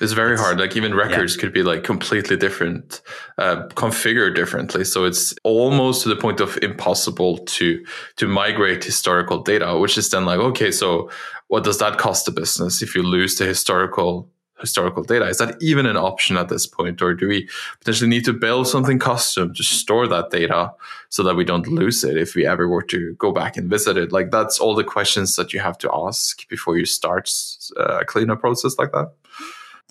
it's 0.00 0.12
very 0.12 0.34
it's, 0.34 0.42
hard. 0.42 0.58
Like 0.58 0.74
even 0.74 0.94
records 0.94 1.36
yeah. 1.36 1.40
could 1.40 1.52
be 1.52 1.62
like 1.62 1.84
completely 1.84 2.36
different, 2.36 3.02
uh, 3.36 3.66
configured 3.68 4.34
differently. 4.34 4.84
So 4.84 5.04
it's 5.04 5.34
almost 5.42 6.02
to 6.02 6.08
the 6.08 6.16
point 6.16 6.40
of 6.40 6.58
impossible 6.62 7.38
to 7.38 7.84
to 8.16 8.26
migrate 8.26 8.84
historical 8.84 9.42
data, 9.42 9.78
which 9.78 9.98
is 9.98 10.08
then 10.08 10.24
like, 10.24 10.38
okay, 10.38 10.70
so 10.70 11.10
what 11.48 11.64
does 11.64 11.78
that 11.78 11.98
cost 11.98 12.24
the 12.26 12.32
business 12.32 12.82
if 12.82 12.94
you 12.94 13.02
lose 13.02 13.36
the 13.36 13.44
historical 13.44 14.30
historical 14.60 15.02
data. 15.02 15.26
Is 15.26 15.38
that 15.38 15.56
even 15.60 15.86
an 15.86 15.96
option 15.96 16.36
at 16.36 16.48
this 16.48 16.66
point, 16.66 17.02
or 17.02 17.14
do 17.14 17.28
we 17.28 17.48
potentially 17.80 18.08
need 18.08 18.24
to 18.24 18.32
build 18.32 18.68
something 18.68 18.98
custom 18.98 19.54
to 19.54 19.62
store 19.62 20.06
that 20.08 20.30
data 20.30 20.72
so 21.08 21.22
that 21.22 21.36
we 21.36 21.44
don't 21.44 21.68
lose 21.68 22.04
it 22.04 22.16
if 22.16 22.34
we 22.34 22.46
ever 22.46 22.68
were 22.68 22.82
to 22.82 23.14
go 23.14 23.32
back 23.32 23.56
and 23.56 23.68
visit 23.68 23.96
it? 23.96 24.12
Like 24.12 24.30
that's 24.30 24.58
all 24.58 24.74
the 24.74 24.84
questions 24.84 25.36
that 25.36 25.52
you 25.52 25.60
have 25.60 25.78
to 25.78 25.90
ask 25.92 26.48
before 26.48 26.78
you 26.78 26.86
start 26.86 27.30
uh, 27.76 27.98
a 28.00 28.04
cleanup 28.04 28.40
process 28.40 28.78
like 28.78 28.92
that. 28.92 29.12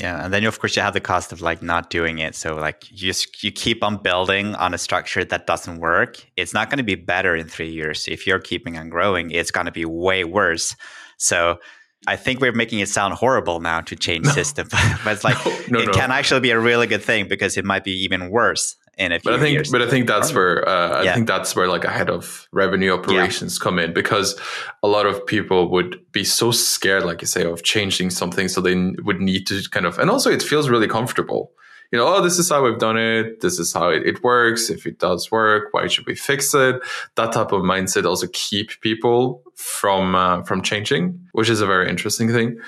Yeah, 0.02 0.26
and 0.26 0.34
then 0.34 0.44
of 0.44 0.60
course 0.60 0.76
you 0.76 0.82
have 0.82 0.94
the 0.94 1.00
cost 1.00 1.32
of 1.32 1.42
like 1.42 1.62
not 1.62 1.90
doing 1.90 2.20
it. 2.20 2.36
So 2.36 2.56
like 2.56 2.92
you 2.92 2.98
just, 2.98 3.44
you 3.44 3.52
keep 3.52 3.82
on 3.82 3.96
building 3.98 4.54
on 4.56 4.74
a 4.74 4.78
structure 4.78 5.24
that 5.24 5.48
doesn't 5.48 5.80
work. 5.80 6.26
It's 6.36 6.54
not 6.54 6.70
going 6.70 6.80
to 6.80 6.84
be 6.84 6.96
better 6.96 7.34
in 7.34 7.48
three 7.48 7.72
years. 7.72 8.06
If 8.08 8.28
you're 8.28 8.40
keeping 8.40 8.78
on 8.78 8.90
growing, 8.90 9.32
it's 9.32 9.52
going 9.52 9.68
to 9.68 9.72
be 9.72 9.86
way 9.86 10.26
worse. 10.26 10.76
So 11.18 11.60
I 12.08 12.16
think 12.16 12.40
we're 12.40 12.52
making 12.52 12.80
it 12.80 12.90
sound 12.90 13.14
horrible 13.16 13.60
now 13.60 13.82
to 13.82 13.96
change 13.96 14.26
no. 14.26 14.32
system, 14.32 14.68
but 15.04 15.14
it's 15.14 15.24
like 15.24 15.44
no, 15.70 15.80
no, 15.80 15.80
it 15.80 15.94
can 15.94 16.12
actually 16.12 16.42
be 16.42 16.52
a 16.52 16.60
really 16.60 16.88
good 16.88 17.04
thing 17.04 17.28
because 17.28 17.58
it 17.58 17.66
might 17.66 17.84
be 17.84 17.92
even 18.04 18.30
worse 18.30 18.76
in 18.98 19.12
a 19.12 19.20
few 19.20 19.32
but 19.32 19.40
I 19.40 19.42
think, 19.42 19.54
years. 19.54 19.72
But 19.72 19.82
I 19.82 19.90
think 19.90 20.08
that's 20.08 20.34
where 20.34 20.68
uh, 20.68 21.00
I 21.00 21.04
yeah. 21.04 21.14
think 21.14 21.28
that's 21.28 21.56
where 21.56 21.68
like 21.68 21.84
a 21.84 21.92
head 21.92 22.10
of 22.10 22.48
revenue 22.52 22.94
operations 22.94 23.58
yeah. 23.60 23.64
come 23.64 23.80
in 23.80 23.94
because 23.94 24.40
a 24.84 24.88
lot 24.88 25.06
of 25.06 25.26
people 25.26 25.70
would 25.72 26.00
be 26.12 26.24
so 26.24 26.52
scared, 26.52 27.04
like 27.04 27.22
you 27.22 27.28
say, 27.28 27.44
of 27.44 27.64
changing 27.64 28.10
something, 28.10 28.48
so 28.48 28.62
they 28.62 28.76
would 29.04 29.20
need 29.20 29.48
to 29.48 29.62
kind 29.72 29.86
of, 29.86 30.00
and 30.00 30.10
also 30.10 30.32
it 30.32 30.42
feels 30.42 30.70
really 30.70 30.88
comfortable 30.88 31.52
you 31.96 32.02
know, 32.02 32.14
oh, 32.14 32.22
this 32.22 32.38
is 32.38 32.50
how 32.50 32.62
we've 32.62 32.78
done 32.78 32.98
it. 32.98 33.40
This 33.40 33.58
is 33.58 33.72
how 33.72 33.88
it, 33.88 34.06
it 34.06 34.22
works. 34.22 34.70
If 34.70 34.86
it 34.86 35.00
does 35.00 35.32
work, 35.32 35.74
why 35.74 35.88
should 35.88 36.06
we 36.06 36.14
fix 36.14 36.54
it? 36.54 36.82
That 37.16 37.32
type 37.32 37.54
of 37.54 37.62
mindset 37.62 38.06
also 38.06 38.28
keep 38.34 38.72
people 38.82 39.42
from 39.56 40.14
uh, 40.14 40.44
from 40.44 40.62
changing, 40.62 41.18
which 41.32 41.50
is 41.50 41.62
a 41.62 41.66
very 41.66 41.90
interesting 41.90 42.28
thing. 42.28 42.60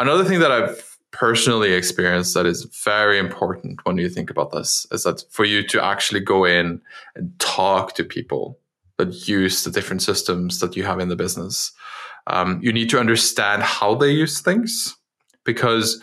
Another 0.00 0.24
thing 0.24 0.40
that 0.40 0.50
I've 0.50 0.98
personally 1.12 1.74
experienced 1.74 2.34
that 2.34 2.44
is 2.44 2.64
very 2.84 3.20
important 3.20 3.78
when 3.86 3.98
you 3.98 4.08
think 4.08 4.30
about 4.30 4.50
this 4.50 4.84
is 4.90 5.04
that 5.04 5.22
for 5.30 5.44
you 5.44 5.64
to 5.68 5.84
actually 5.84 6.18
go 6.18 6.44
in 6.44 6.80
and 7.14 7.38
talk 7.38 7.94
to 7.94 8.02
people 8.02 8.58
that 8.96 9.28
use 9.28 9.62
the 9.62 9.70
different 9.70 10.02
systems 10.02 10.58
that 10.58 10.74
you 10.74 10.82
have 10.82 10.98
in 10.98 11.08
the 11.08 11.14
business, 11.14 11.70
um, 12.26 12.58
you 12.60 12.72
need 12.72 12.90
to 12.90 12.98
understand 12.98 13.62
how 13.62 13.94
they 13.94 14.10
use 14.10 14.40
things 14.40 14.96
because 15.44 16.02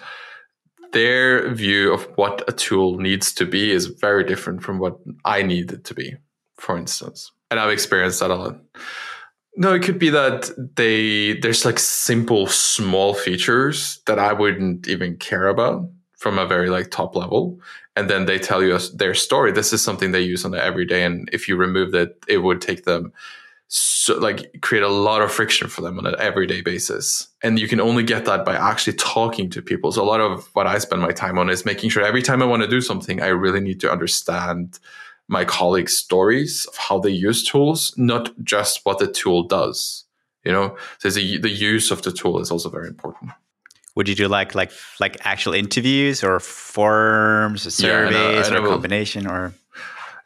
their 0.91 1.53
view 1.53 1.93
of 1.93 2.03
what 2.15 2.43
a 2.47 2.51
tool 2.51 2.97
needs 2.97 3.33
to 3.33 3.45
be 3.45 3.71
is 3.71 3.87
very 3.87 4.23
different 4.23 4.63
from 4.63 4.79
what 4.79 4.97
I 5.25 5.41
need 5.41 5.71
it 5.71 5.83
to 5.85 5.93
be, 5.93 6.15
for 6.57 6.77
instance. 6.77 7.31
And 7.51 7.59
I've 7.59 7.71
experienced 7.71 8.19
that 8.19 8.31
a 8.31 8.35
lot. 8.35 8.59
No, 9.55 9.73
it 9.73 9.83
could 9.83 9.99
be 9.99 10.09
that 10.09 10.49
they 10.75 11.33
there's 11.39 11.65
like 11.65 11.79
simple 11.79 12.47
small 12.47 13.13
features 13.13 14.01
that 14.05 14.19
I 14.19 14.33
wouldn't 14.33 14.87
even 14.87 15.17
care 15.17 15.47
about 15.47 15.89
from 16.17 16.37
a 16.37 16.45
very 16.45 16.69
like 16.69 16.91
top 16.91 17.15
level. 17.15 17.59
And 17.95 18.09
then 18.09 18.25
they 18.25 18.39
tell 18.39 18.63
you 18.63 18.77
their 18.93 19.13
story. 19.13 19.51
This 19.51 19.73
is 19.73 19.81
something 19.81 20.11
they 20.11 20.21
use 20.21 20.45
on 20.45 20.51
the 20.51 20.63
everyday. 20.63 21.03
And 21.03 21.29
if 21.33 21.47
you 21.47 21.57
removed 21.57 21.95
it, 21.95 22.23
it 22.27 22.37
would 22.37 22.61
take 22.61 22.85
them 22.85 23.11
so 23.69 24.17
like 24.17 24.61
create 24.61 24.83
a 24.83 24.89
lot 24.89 25.21
of 25.21 25.31
friction 25.31 25.67
for 25.67 25.81
them 25.81 25.99
on 25.99 26.07
an 26.07 26.15
everyday 26.17 26.61
basis. 26.61 27.27
And 27.43 27.59
you 27.59 27.67
can 27.67 27.79
only 27.79 28.03
get 28.03 28.25
that 28.25 28.43
by 28.43 28.55
actually 28.55 28.93
talking 28.93 29.47
to 29.51 29.61
people. 29.61 29.91
So 29.91 30.03
a 30.03 30.05
lot 30.05 30.19
of 30.19 30.49
what 30.53 30.65
I 30.65 30.79
spend 30.79 31.03
my 31.03 31.11
time 31.11 31.37
on 31.37 31.51
is 31.51 31.65
making 31.65 31.91
sure 31.91 32.03
every 32.03 32.23
time 32.23 32.41
I 32.41 32.45
want 32.45 32.63
to 32.63 32.67
do 32.67 32.81
something, 32.81 33.21
I 33.21 33.27
really 33.27 33.59
need 33.59 33.79
to 33.81 33.91
understand 33.91 34.79
my 35.27 35.45
colleagues' 35.45 35.95
stories 35.95 36.65
of 36.65 36.75
how 36.77 36.97
they 36.97 37.11
use 37.11 37.43
tools, 37.43 37.93
not 37.95 38.31
just 38.43 38.83
what 38.85 38.97
the 38.97 39.07
tool 39.07 39.43
does. 39.43 40.05
You 40.43 40.51
know, 40.51 40.75
so 40.97 41.11
the, 41.11 41.37
the 41.37 41.49
use 41.49 41.91
of 41.91 42.01
the 42.01 42.11
tool 42.11 42.39
is 42.39 42.49
also 42.49 42.69
very 42.69 42.87
important 42.87 43.31
would 43.95 44.07
you 44.07 44.15
do 44.15 44.29
like 44.29 44.55
like 44.55 44.71
like 45.01 45.17
actual 45.25 45.53
interviews 45.53 46.23
or 46.23 46.39
forms 46.39 47.67
or 47.67 47.69
surveys 47.71 48.49
yeah, 48.49 48.57
or 48.57 48.65
a 48.65 48.69
combination 48.69 49.27
or 49.27 49.53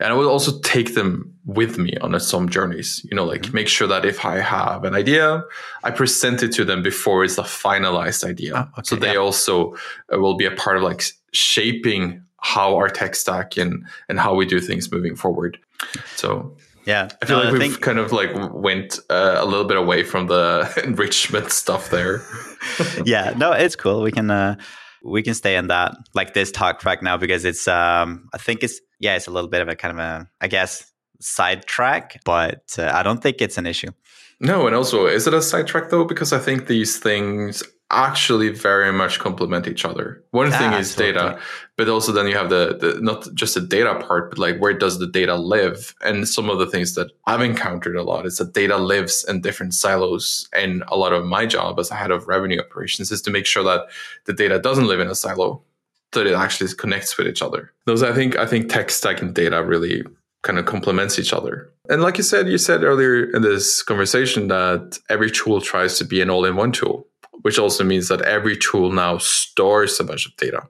and 0.03 0.11
I 0.11 0.15
will 0.17 0.29
also 0.29 0.59
take 0.59 0.95
them 0.95 1.33
with 1.45 1.77
me 1.77 1.95
on 2.01 2.19
some 2.19 2.49
journeys. 2.49 3.05
You 3.09 3.15
know, 3.15 3.23
like 3.23 3.43
mm-hmm. 3.43 3.55
make 3.55 3.67
sure 3.69 3.87
that 3.87 4.05
if 4.05 4.25
I 4.25 4.39
have 4.39 4.83
an 4.83 4.93
idea, 4.93 5.43
I 5.83 5.91
present 5.91 6.43
it 6.43 6.51
to 6.53 6.65
them 6.65 6.83
before 6.83 7.23
it's 7.23 7.37
a 7.37 7.43
finalized 7.43 8.25
idea. 8.25 8.53
Oh, 8.55 8.79
okay, 8.79 8.81
so 8.83 8.95
they 8.97 9.13
yeah. 9.13 9.19
also 9.19 9.75
uh, 10.13 10.19
will 10.19 10.35
be 10.35 10.45
a 10.45 10.51
part 10.51 10.75
of 10.75 10.83
like 10.83 11.03
shaping 11.31 12.21
how 12.41 12.75
our 12.75 12.89
tech 12.89 13.15
stack 13.15 13.55
and 13.55 13.85
and 14.09 14.19
how 14.19 14.35
we 14.35 14.45
do 14.45 14.59
things 14.59 14.91
moving 14.91 15.15
forward. 15.15 15.57
So 16.17 16.57
yeah, 16.85 17.07
I 17.21 17.25
feel 17.25 17.37
no, 17.37 17.43
like 17.45 17.53
we've 17.53 17.61
think... 17.61 17.81
kind 17.81 17.97
of 17.97 18.11
like 18.11 18.31
went 18.53 18.99
uh, 19.09 19.37
a 19.39 19.45
little 19.45 19.65
bit 19.65 19.77
away 19.77 20.03
from 20.03 20.27
the 20.27 20.69
enrichment 20.83 21.49
stuff 21.53 21.89
there. 21.89 22.21
yeah, 23.05 23.33
no, 23.37 23.53
it's 23.53 23.77
cool. 23.77 24.01
We 24.01 24.11
can 24.11 24.29
uh, 24.29 24.57
we 25.03 25.21
can 25.21 25.33
stay 25.33 25.55
in 25.55 25.67
that 25.67 25.95
like 26.13 26.33
this 26.33 26.51
talk 26.51 26.79
track 26.79 27.03
now 27.03 27.17
because 27.17 27.45
it's 27.45 27.67
um 27.67 28.29
I 28.33 28.37
think 28.37 28.63
it's 28.63 28.79
yeah 28.99 29.15
it's 29.15 29.27
a 29.27 29.31
little 29.31 29.49
bit 29.49 29.61
of 29.61 29.67
a 29.67 29.75
kind 29.75 29.91
of 29.91 29.99
a 29.99 30.29
I 30.41 30.47
guess 30.47 30.91
sidetrack, 31.19 32.21
but 32.25 32.75
uh, 32.77 32.91
I 32.93 33.03
don't 33.03 33.21
think 33.21 33.41
it's 33.41 33.57
an 33.57 33.65
issue. 33.65 33.89
No, 34.39 34.67
and 34.67 34.75
also 34.75 35.05
is 35.05 35.27
it 35.27 35.33
a 35.33 35.41
sidetrack 35.41 35.89
though? 35.89 36.05
Because 36.05 36.33
I 36.33 36.39
think 36.39 36.67
these 36.67 36.99
things 36.99 37.63
actually 37.93 38.49
very 38.49 38.91
much 38.91 39.19
complement 39.19 39.67
each 39.67 39.85
other. 39.85 40.23
One 40.31 40.51
ah, 40.53 40.57
thing 40.57 40.73
is 40.73 40.91
absolutely. 40.91 41.13
data, 41.13 41.39
but 41.77 41.89
also 41.89 42.11
then 42.11 42.27
you 42.27 42.35
have 42.35 42.49
the, 42.49 42.77
the 42.79 42.99
not 43.01 43.27
just 43.33 43.55
the 43.55 43.61
data 43.61 43.95
part, 43.95 44.29
but 44.29 44.39
like 44.39 44.59
where 44.59 44.73
does 44.73 44.99
the 44.99 45.07
data 45.07 45.35
live? 45.35 45.95
And 46.03 46.27
some 46.27 46.49
of 46.49 46.59
the 46.59 46.67
things 46.67 46.95
that 46.95 47.11
I've 47.25 47.41
encountered 47.41 47.95
a 47.95 48.03
lot 48.03 48.25
is 48.25 48.37
that 48.37 48.53
data 48.53 48.77
lives 48.77 49.25
in 49.27 49.41
different 49.41 49.73
silos. 49.73 50.47
And 50.53 50.83
a 50.87 50.97
lot 50.97 51.13
of 51.13 51.25
my 51.25 51.45
job 51.45 51.79
as 51.79 51.91
a 51.91 51.95
head 51.95 52.11
of 52.11 52.27
revenue 52.27 52.59
operations 52.59 53.11
is 53.11 53.21
to 53.23 53.31
make 53.31 53.45
sure 53.45 53.63
that 53.63 53.87
the 54.25 54.33
data 54.33 54.59
doesn't 54.59 54.87
live 54.87 54.99
in 54.99 55.07
a 55.07 55.15
silo, 55.15 55.61
that 56.11 56.27
it 56.27 56.33
actually 56.33 56.73
connects 56.73 57.17
with 57.17 57.27
each 57.27 57.41
other. 57.41 57.71
Those 57.85 58.03
I 58.03 58.13
think 58.13 58.37
I 58.37 58.45
think 58.45 58.69
tech 58.69 58.89
stack 58.89 59.21
and 59.21 59.33
data 59.33 59.63
really 59.63 60.03
kind 60.43 60.59
of 60.59 60.65
complements 60.65 61.17
each 61.17 61.33
other. 61.33 61.69
And 61.89 62.01
like 62.01 62.17
you 62.17 62.23
said, 62.23 62.47
you 62.47 62.57
said 62.57 62.83
earlier 62.83 63.23
in 63.31 63.41
this 63.41 63.81
conversation 63.81 64.49
that 64.49 64.99
every 65.09 65.31
tool 65.31 65.61
tries 65.61 65.97
to 65.97 66.05
be 66.05 66.21
an 66.21 66.29
all-in-one 66.29 66.73
tool 66.73 67.07
which 67.41 67.59
also 67.59 67.83
means 67.83 68.07
that 68.07 68.21
every 68.21 68.55
tool 68.55 68.91
now 68.91 69.17
stores 69.17 69.99
a 69.99 70.03
bunch 70.03 70.25
of 70.25 70.35
data. 70.37 70.61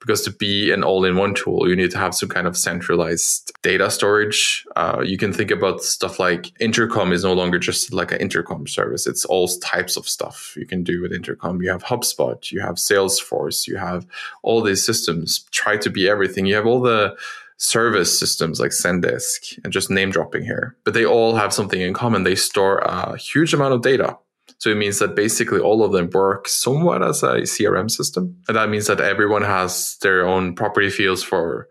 Because 0.00 0.22
to 0.22 0.30
be 0.30 0.70
an 0.70 0.82
all 0.82 1.04
in 1.04 1.16
one 1.16 1.34
tool, 1.34 1.68
you 1.68 1.76
need 1.76 1.90
to 1.90 1.98
have 1.98 2.14
some 2.14 2.28
kind 2.28 2.46
of 2.46 2.56
centralized 2.56 3.52
data 3.62 3.90
storage. 3.90 4.66
Uh, 4.76 5.02
you 5.04 5.18
can 5.18 5.32
think 5.32 5.50
about 5.50 5.82
stuff 5.82 6.18
like 6.18 6.52
intercom 6.60 7.12
is 7.12 7.24
no 7.24 7.32
longer 7.32 7.58
just 7.58 7.92
like 7.92 8.12
an 8.12 8.18
intercom 8.18 8.66
service, 8.66 9.06
it's 9.06 9.24
all 9.24 9.48
types 9.60 9.96
of 9.96 10.08
stuff 10.08 10.54
you 10.56 10.66
can 10.66 10.82
do 10.82 11.02
with 11.02 11.12
intercom. 11.12 11.60
You 11.60 11.70
have 11.70 11.84
HubSpot, 11.84 12.50
you 12.50 12.60
have 12.60 12.76
Salesforce, 12.76 13.66
you 13.66 13.76
have 13.76 14.06
all 14.42 14.62
these 14.62 14.84
systems. 14.84 15.44
Try 15.50 15.76
to 15.78 15.90
be 15.90 16.08
everything. 16.08 16.46
You 16.46 16.54
have 16.54 16.66
all 16.66 16.80
the 16.80 17.16
service 17.58 18.18
systems 18.18 18.58
like 18.58 18.72
Zendesk 18.72 19.58
and 19.62 19.72
just 19.72 19.90
name 19.90 20.10
dropping 20.10 20.44
here, 20.44 20.76
but 20.84 20.94
they 20.94 21.04
all 21.04 21.36
have 21.36 21.52
something 21.52 21.80
in 21.80 21.94
common. 21.94 22.24
They 22.24 22.34
store 22.34 22.78
a 22.78 23.16
huge 23.16 23.54
amount 23.54 23.74
of 23.74 23.82
data 23.82 24.16
so 24.58 24.70
it 24.70 24.76
means 24.76 24.98
that 24.98 25.16
basically 25.16 25.60
all 25.60 25.84
of 25.84 25.92
them 25.92 26.08
work 26.10 26.48
somewhat 26.48 27.02
as 27.02 27.22
a 27.22 27.42
CRM 27.42 27.90
system. 27.90 28.36
And 28.48 28.56
that 28.56 28.68
means 28.68 28.86
that 28.86 29.00
everyone 29.00 29.42
has 29.42 29.96
their 30.02 30.26
own 30.26 30.54
property 30.54 30.90
fields 30.90 31.22
for 31.22 31.68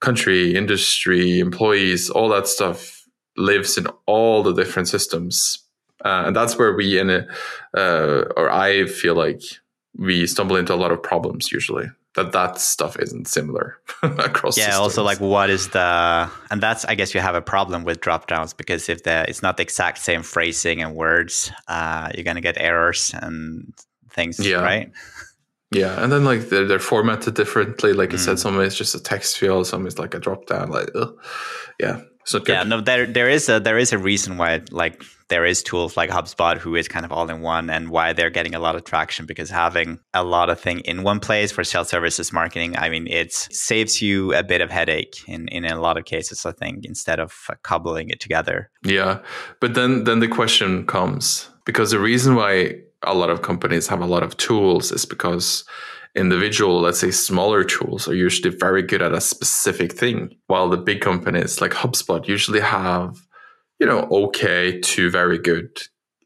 country, 0.00 0.54
industry, 0.54 1.40
employees, 1.40 2.10
all 2.10 2.28
that 2.30 2.46
stuff 2.46 3.04
lives 3.36 3.78
in 3.78 3.86
all 4.06 4.42
the 4.42 4.52
different 4.52 4.88
systems. 4.88 5.58
Uh, 6.04 6.24
and 6.26 6.36
that's 6.36 6.58
where 6.58 6.74
we 6.74 6.98
in 6.98 7.10
a, 7.10 7.26
uh, 7.76 8.24
or 8.36 8.50
I 8.50 8.86
feel 8.86 9.14
like 9.14 9.40
we 9.96 10.26
stumble 10.26 10.56
into 10.56 10.74
a 10.74 10.76
lot 10.76 10.92
of 10.92 11.02
problems 11.02 11.50
usually 11.50 11.86
that 12.16 12.32
that 12.32 12.58
stuff 12.58 12.98
isn't 12.98 13.28
similar 13.28 13.78
across 14.02 14.56
yeah 14.56 14.64
systems. 14.64 14.80
also 14.80 15.02
like 15.02 15.20
what 15.20 15.50
is 15.50 15.68
the 15.68 16.30
and 16.50 16.60
that's 16.60 16.84
i 16.86 16.94
guess 16.94 17.14
you 17.14 17.20
have 17.20 17.34
a 17.34 17.42
problem 17.42 17.84
with 17.84 18.00
drop 18.00 18.26
downs 18.26 18.52
because 18.52 18.88
if 18.88 19.02
the 19.04 19.24
it's 19.28 19.42
not 19.42 19.56
the 19.56 19.62
exact 19.62 19.98
same 19.98 20.22
phrasing 20.22 20.82
and 20.82 20.94
words 20.94 21.52
uh, 21.68 22.10
you're 22.14 22.24
gonna 22.24 22.40
get 22.40 22.56
errors 22.58 23.14
and 23.22 23.72
things 24.10 24.40
yeah. 24.40 24.56
right 24.56 24.90
yeah 25.70 26.02
and 26.02 26.10
then 26.10 26.24
like 26.24 26.48
they're, 26.48 26.66
they're 26.66 26.78
formatted 26.78 27.34
differently 27.34 27.92
like 27.92 28.08
mm. 28.08 28.12
you 28.12 28.18
said 28.18 28.38
some 28.38 28.58
is 28.60 28.74
just 28.74 28.94
a 28.94 29.02
text 29.02 29.38
field 29.38 29.66
some 29.66 29.86
is 29.86 29.98
like 29.98 30.14
a 30.14 30.18
drop 30.18 30.46
down 30.46 30.70
like 30.70 30.88
ugh. 30.94 31.14
yeah 31.78 32.00
yeah, 32.46 32.64
no, 32.64 32.80
there 32.80 33.06
there 33.06 33.28
is 33.28 33.48
a 33.48 33.60
there 33.60 33.78
is 33.78 33.92
a 33.92 33.98
reason 33.98 34.36
why 34.36 34.60
like 34.70 35.02
there 35.28 35.44
is 35.44 35.62
tools 35.62 35.96
like 35.96 36.10
HubSpot 36.10 36.58
who 36.58 36.74
is 36.74 36.88
kind 36.88 37.04
of 37.04 37.12
all 37.12 37.28
in 37.30 37.40
one 37.40 37.70
and 37.70 37.88
why 37.88 38.12
they're 38.12 38.30
getting 38.30 38.54
a 38.54 38.58
lot 38.58 38.74
of 38.76 38.84
traction 38.84 39.26
because 39.26 39.50
having 39.50 39.98
a 40.14 40.24
lot 40.24 40.50
of 40.50 40.60
thing 40.60 40.80
in 40.80 41.02
one 41.02 41.20
place 41.20 41.50
for 41.52 41.64
sales 41.64 41.88
services 41.88 42.32
marketing, 42.32 42.76
I 42.76 42.88
mean, 42.88 43.06
it 43.06 43.32
saves 43.32 44.02
you 44.02 44.34
a 44.34 44.42
bit 44.42 44.60
of 44.60 44.70
headache 44.70 45.16
in 45.28 45.46
in 45.48 45.64
a 45.64 45.80
lot 45.80 45.96
of 45.96 46.04
cases. 46.04 46.44
I 46.44 46.52
think 46.52 46.84
instead 46.84 47.20
of 47.20 47.32
uh, 47.48 47.54
cobbling 47.62 48.10
it 48.10 48.20
together. 48.20 48.70
Yeah, 48.82 49.20
but 49.60 49.74
then 49.74 50.04
then 50.04 50.18
the 50.18 50.28
question 50.28 50.84
comes 50.86 51.48
because 51.64 51.92
the 51.92 52.00
reason 52.00 52.34
why 52.34 52.80
a 53.02 53.14
lot 53.14 53.30
of 53.30 53.42
companies 53.42 53.86
have 53.86 54.00
a 54.00 54.06
lot 54.06 54.22
of 54.22 54.36
tools 54.36 54.90
is 54.90 55.06
because 55.06 55.64
individual, 56.16 56.80
let's 56.80 56.98
say 56.98 57.10
smaller 57.10 57.62
tools 57.62 58.08
are 58.08 58.14
usually 58.14 58.50
very 58.56 58.82
good 58.82 59.02
at 59.02 59.12
a 59.12 59.20
specific 59.20 59.92
thing, 59.92 60.34
while 60.46 60.68
the 60.68 60.76
big 60.76 61.00
companies 61.00 61.60
like 61.60 61.72
HubSpot 61.72 62.26
usually 62.26 62.60
have, 62.60 63.18
you 63.78 63.86
know, 63.86 64.08
okay 64.10 64.80
to 64.80 65.10
very 65.10 65.38
good 65.38 65.68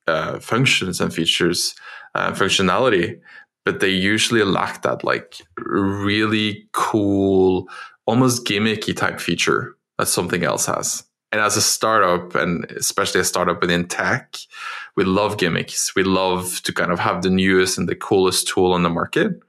uh, 0.06 0.38
functions 0.38 1.00
and 1.00 1.12
features, 1.12 1.74
uh, 2.14 2.32
functionality, 2.32 3.20
but 3.64 3.80
they 3.80 3.88
usually 3.88 4.42
lack 4.42 4.82
that 4.82 5.04
like 5.04 5.42
really 5.58 6.66
cool, 6.72 7.68
almost 8.06 8.46
gimmicky 8.46 8.96
type 8.96 9.20
feature 9.20 9.76
that 9.98 10.08
something 10.08 10.44
else 10.44 10.66
has. 10.66 11.04
And 11.32 11.40
as 11.40 11.56
a 11.56 11.62
startup, 11.62 12.34
and 12.34 12.64
especially 12.72 13.20
a 13.20 13.24
startup 13.24 13.60
within 13.60 13.86
tech, 13.86 14.36
we 14.96 15.04
love 15.04 15.38
gimmicks. 15.38 15.94
We 15.94 16.02
love 16.02 16.60
to 16.62 16.72
kind 16.72 16.90
of 16.90 16.98
have 16.98 17.22
the 17.22 17.30
newest 17.30 17.78
and 17.78 17.88
the 17.88 17.94
coolest 17.94 18.48
tool 18.48 18.72
on 18.72 18.82
the 18.82 18.90
market. 18.90 19.40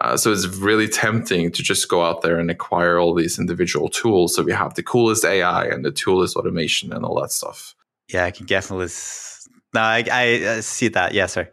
Uh, 0.00 0.16
so 0.16 0.32
it's 0.32 0.46
really 0.46 0.88
tempting 0.88 1.50
to 1.52 1.62
just 1.62 1.88
go 1.88 2.02
out 2.02 2.22
there 2.22 2.38
and 2.38 2.50
acquire 2.50 2.98
all 2.98 3.14
these 3.14 3.38
individual 3.38 3.88
tools. 3.88 4.34
So 4.34 4.42
we 4.42 4.52
have 4.52 4.74
the 4.74 4.82
coolest 4.82 5.24
AI 5.24 5.64
and 5.66 5.84
the 5.84 5.92
coolest 5.92 6.36
automation 6.36 6.92
and 6.92 7.04
all 7.04 7.20
that 7.20 7.32
stuff. 7.32 7.74
Yeah, 8.08 8.24
I 8.24 8.30
can 8.30 8.46
definitely. 8.46 8.88
No, 9.74 9.80
I, 9.80 10.04
I 10.10 10.60
see 10.60 10.88
that. 10.88 11.12
Yeah, 11.12 11.26
sorry. 11.26 11.48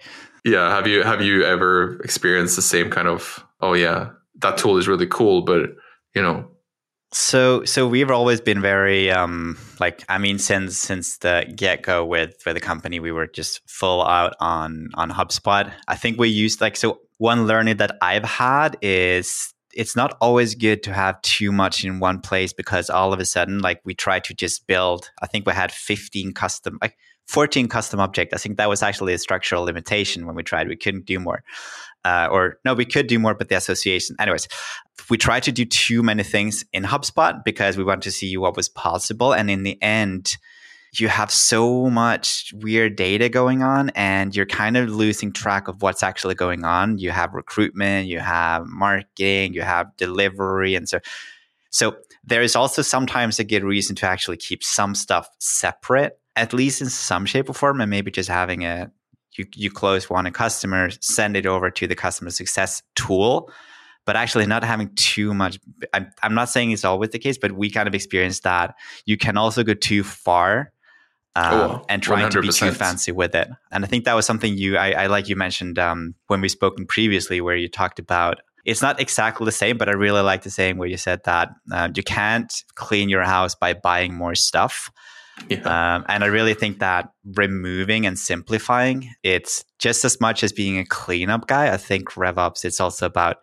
Yeah, 0.45 0.73
have 0.73 0.87
you 0.87 1.03
have 1.03 1.21
you 1.21 1.43
ever 1.43 1.99
experienced 2.01 2.55
the 2.55 2.61
same 2.61 2.89
kind 2.89 3.07
of? 3.07 3.43
Oh 3.59 3.73
yeah, 3.73 4.11
that 4.39 4.57
tool 4.57 4.77
is 4.77 4.87
really 4.87 5.07
cool, 5.07 5.41
but 5.41 5.75
you 6.15 6.21
know. 6.21 6.49
So 7.13 7.63
so 7.63 7.87
we've 7.87 8.11
always 8.11 8.41
been 8.41 8.61
very 8.61 9.09
um 9.11 9.57
like 9.79 10.03
I 10.09 10.17
mean 10.17 10.39
since 10.39 10.77
since 10.77 11.17
the 11.19 11.51
get 11.55 11.81
go 11.81 12.03
with 12.03 12.35
with 12.45 12.55
the 12.55 12.61
company 12.61 12.99
we 12.99 13.13
were 13.13 13.27
just 13.27 13.61
full 13.69 14.03
out 14.03 14.35
on 14.39 14.89
on 14.95 15.11
HubSpot. 15.11 15.71
I 15.87 15.95
think 15.95 16.19
we 16.19 16.27
used 16.27 16.59
like 16.59 16.75
so 16.75 16.99
one 17.17 17.47
learning 17.47 17.77
that 17.77 17.97
I've 18.01 18.25
had 18.25 18.77
is 18.81 19.53
it's 19.73 19.95
not 19.95 20.17
always 20.19 20.55
good 20.55 20.81
to 20.83 20.93
have 20.93 21.21
too 21.21 21.51
much 21.51 21.85
in 21.85 21.99
one 21.99 22.19
place 22.19 22.51
because 22.51 22.89
all 22.89 23.13
of 23.13 23.19
a 23.19 23.25
sudden, 23.25 23.59
like 23.59 23.79
we 23.85 23.93
try 23.93 24.19
to 24.19 24.33
just 24.33 24.65
build, 24.65 25.11
I 25.21 25.27
think 25.27 25.45
we 25.45 25.53
had 25.53 25.71
15 25.71 26.33
custom, 26.33 26.79
like 26.81 26.97
14 27.27 27.67
custom 27.67 27.99
object. 27.99 28.33
I 28.33 28.37
think 28.37 28.57
that 28.57 28.69
was 28.69 28.81
actually 28.81 29.13
a 29.13 29.19
structural 29.19 29.63
limitation 29.63 30.25
when 30.25 30.35
we 30.35 30.41
tried. 30.41 30.67
We 30.67 30.77
couldn't 30.77 31.05
do 31.05 31.19
more. 31.19 31.43
Uh, 32.05 32.27
or 32.31 32.57
no, 32.63 32.73
we 32.73 32.85
could 32.85 33.07
do 33.07 33.19
more, 33.19 33.33
but 33.33 33.49
the 33.49 33.57
association. 33.57 34.15
Anyways, 34.19 34.47
we 35.09 35.17
tried 35.17 35.43
to 35.43 35.51
do 35.51 35.65
too 35.65 36.03
many 36.03 36.23
things 36.23 36.63
in 36.73 36.83
HubSpot 36.83 37.43
because 37.43 37.77
we 37.77 37.83
wanted 37.83 38.03
to 38.03 38.11
see 38.11 38.37
what 38.37 38.55
was 38.55 38.69
possible. 38.69 39.33
And 39.33 39.49
in 39.49 39.63
the 39.63 39.81
end, 39.81 40.37
you 40.93 41.09
have 41.09 41.31
so 41.31 41.89
much 41.89 42.53
weird 42.55 42.95
data 42.95 43.29
going 43.29 43.61
on 43.61 43.89
and 43.89 44.35
you're 44.35 44.45
kind 44.45 44.77
of 44.77 44.89
losing 44.89 45.31
track 45.33 45.67
of 45.67 45.81
what's 45.81 46.01
actually 46.01 46.35
going 46.35 46.63
on. 46.63 46.97
You 46.97 47.11
have 47.11 47.33
recruitment, 47.33 48.07
you 48.07 48.19
have 48.19 48.65
marketing, 48.65 49.53
you 49.53 49.61
have 49.61 49.95
delivery 49.97 50.75
and 50.75 50.87
so 50.87 50.99
so 51.69 51.97
there 52.23 52.41
is 52.41 52.55
also 52.55 52.81
sometimes 52.81 53.39
a 53.39 53.43
good 53.43 53.63
reason 53.63 53.95
to 53.97 54.07
actually 54.07 54.37
keep 54.37 54.63
some 54.63 54.95
stuff 54.95 55.29
separate, 55.39 56.19
at 56.35 56.53
least 56.53 56.81
in 56.81 56.89
some 56.89 57.25
shape 57.25 57.49
or 57.49 57.53
form, 57.53 57.81
and 57.81 57.89
maybe 57.89 58.09
just 58.09 58.29
having 58.29 58.63
a 58.65 58.91
you, 59.37 59.45
you 59.53 59.71
close 59.71 60.09
one 60.09 60.25
a 60.25 60.31
customer, 60.31 60.89
send 61.01 61.35
it 61.37 61.45
over 61.45 61.69
to 61.71 61.87
the 61.87 61.95
customer 61.95 62.29
success 62.29 62.81
tool 62.95 63.49
but 64.07 64.15
actually 64.15 64.45
not 64.45 64.63
having 64.63 64.89
too 64.95 65.33
much. 65.33 65.59
I'm, 65.93 66.09
I'm 66.23 66.33
not 66.33 66.47
saying 66.47 66.71
it's 66.71 66.85
always 66.85 67.09
the 67.09 67.19
case, 67.19 67.37
but 67.37 67.51
we 67.51 67.69
kind 67.69 67.89
of 67.89 67.93
experienced 67.93 68.43
that 68.43 68.73
you 69.05 69.17
can 69.17 69.35
also 69.35 69.65
go 69.65 69.73
too 69.73 70.01
far 70.01 70.71
um, 71.35 71.53
oh, 71.53 71.85
and 71.89 72.01
trying 72.01 72.29
100%. 72.29 72.31
to 72.31 72.41
be 72.41 72.47
too 72.47 72.71
fancy 72.71 73.11
with 73.11 73.35
it. 73.35 73.49
And 73.69 73.83
I 73.83 73.87
think 73.87 74.05
that 74.05 74.13
was 74.13 74.25
something 74.25 74.57
you, 74.57 74.77
I, 74.77 74.91
I 74.91 75.07
like 75.07 75.27
you 75.27 75.35
mentioned 75.35 75.77
um, 75.77 76.15
when 76.27 76.39
we 76.39 76.47
spoken 76.47 76.87
previously, 76.87 77.41
where 77.41 77.57
you 77.57 77.67
talked 77.67 77.99
about. 77.99 78.39
It's 78.63 78.81
not 78.81 78.99
exactly 78.99 79.45
the 79.45 79.51
same, 79.51 79.77
but 79.77 79.89
I 79.89 79.91
really 79.91 80.21
like 80.21 80.43
the 80.43 80.49
saying 80.49 80.77
where 80.77 80.87
you 80.87 80.97
said 80.97 81.21
that 81.25 81.49
uh, 81.71 81.89
you 81.93 82.01
can't 82.01 82.63
clean 82.75 83.09
your 83.09 83.23
house 83.23 83.55
by 83.55 83.73
buying 83.73 84.13
more 84.13 84.35
stuff. 84.35 84.89
Yeah. 85.49 85.95
Um, 85.95 86.05
and 86.07 86.23
I 86.23 86.27
really 86.27 86.53
think 86.53 86.79
that 86.79 87.11
removing 87.35 88.05
and 88.05 88.17
simplifying, 88.17 89.11
it's 89.23 89.63
just 89.79 90.03
as 90.03 90.19
much 90.19 90.43
as 90.43 90.51
being 90.51 90.77
a 90.77 90.85
cleanup 90.85 91.47
guy. 91.47 91.71
I 91.73 91.77
think 91.77 92.11
RevOps, 92.11 92.65
it's 92.65 92.79
also 92.79 93.05
about, 93.05 93.37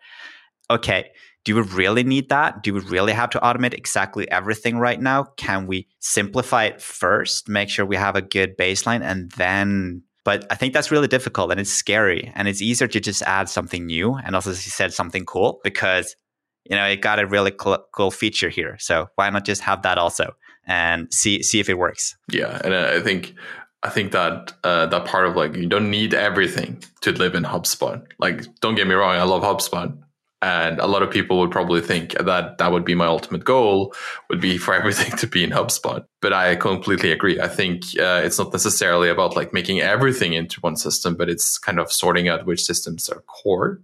okay, 0.71 1.11
do 1.45 1.55
we 1.55 1.63
really 1.63 2.05
need 2.05 2.31
that? 2.31 2.63
Do 2.63 2.75
we 2.75 2.81
really 2.81 3.13
have 3.13 3.31
to 3.31 3.39
automate 3.41 3.75
exactly 3.75 4.31
everything 4.31 4.79
right 4.79 5.01
now? 5.01 5.25
Can 5.37 5.67
we 5.67 5.89
simplify 6.01 6.65
it 6.65 6.81
first, 6.81 7.49
make 7.49 7.69
sure 7.69 7.85
we 7.85 7.97
have 7.97 8.17
a 8.17 8.23
good 8.23 8.57
baseline, 8.57 9.03
and 9.03 9.31
then 9.33 10.03
but 10.25 10.47
I 10.51 10.55
think 10.55 10.73
that's 10.73 10.91
really 10.91 11.07
difficult 11.07 11.51
and 11.51 11.61
it's 11.61 11.71
scary. 11.71 12.33
And 12.35 12.49
it's 12.49 12.63
easier 12.63 12.89
to 12.89 12.99
just 12.99 13.23
add 13.23 13.49
something 13.49 13.85
new 13.85 14.15
and 14.15 14.35
also, 14.35 14.51
as 14.51 14.65
you 14.65 14.71
said, 14.71 14.93
something 14.93 15.27
cool 15.27 15.61
because, 15.63 16.17
you 16.65 16.75
know, 16.75 16.87
it 16.87 17.03
got 17.03 17.19
a 17.19 17.27
really 17.27 17.51
cool, 17.51 17.79
cool 17.93 18.11
feature 18.11 18.49
here. 18.49 18.77
So 18.81 19.09
why 19.17 19.29
not 19.29 19.45
just 19.45 19.61
have 19.61 19.83
that 19.83 19.99
also 19.99 20.33
and 20.67 21.13
see 21.13 21.43
see 21.43 21.61
if 21.61 21.69
it 21.69 21.79
works? 21.79 22.17
Yeah, 22.31 22.61
and 22.65 22.75
I 22.75 23.01
think 23.01 23.35
I 23.83 23.91
think 23.91 24.13
that 24.13 24.53
uh, 24.65 24.87
that 24.87 25.05
part 25.05 25.27
of 25.27 25.37
like 25.37 25.57
you 25.57 25.67
don't 25.67 25.91
need 25.91 26.15
everything 26.15 26.83
to 27.03 27.13
live 27.13 27.35
in 27.35 27.45
HubSpot. 27.45 28.05
Like, 28.19 28.43
don't 28.61 28.75
get 28.75 28.87
me 28.87 28.95
wrong, 28.95 29.17
I 29.17 29.25
love 29.25 29.43
HubSpot, 29.43 29.97
and 30.45 30.79
a 30.79 30.87
lot 30.87 31.03
of 31.03 31.11
people 31.11 31.39
would 31.41 31.51
probably 31.51 31.81
think 31.81 32.13
that 32.19 32.59
that 32.59 32.71
would 32.71 32.85
be 32.85 32.95
my 32.95 33.07
ultimate 33.07 33.45
goal 33.45 33.95
would 34.29 34.43
be 34.43 34.59
for 34.59 34.75
everything 34.81 35.17
to 35.17 35.27
be 35.27 35.43
in 35.43 35.51
HubSpot. 35.51 36.05
But 36.21 36.33
I 36.33 36.57
completely 36.57 37.13
agree. 37.13 37.41
I 37.41 37.49
think 37.49 37.83
uh, 37.99 38.21
it's 38.23 38.39
not 38.39 38.53
necessarily 38.53 39.09
about 39.09 39.37
like 39.37 39.55
making 39.55 39.81
everything 39.81 40.35
into 40.35 40.61
one 40.61 40.77
system, 40.77 41.15
but 41.15 41.31
it's 41.31 41.57
kind 41.57 41.79
of 41.79 41.91
sorting 41.91 42.29
out 42.29 42.45
which 42.45 42.63
systems 42.63 43.09
are 43.09 43.23
core, 43.23 43.81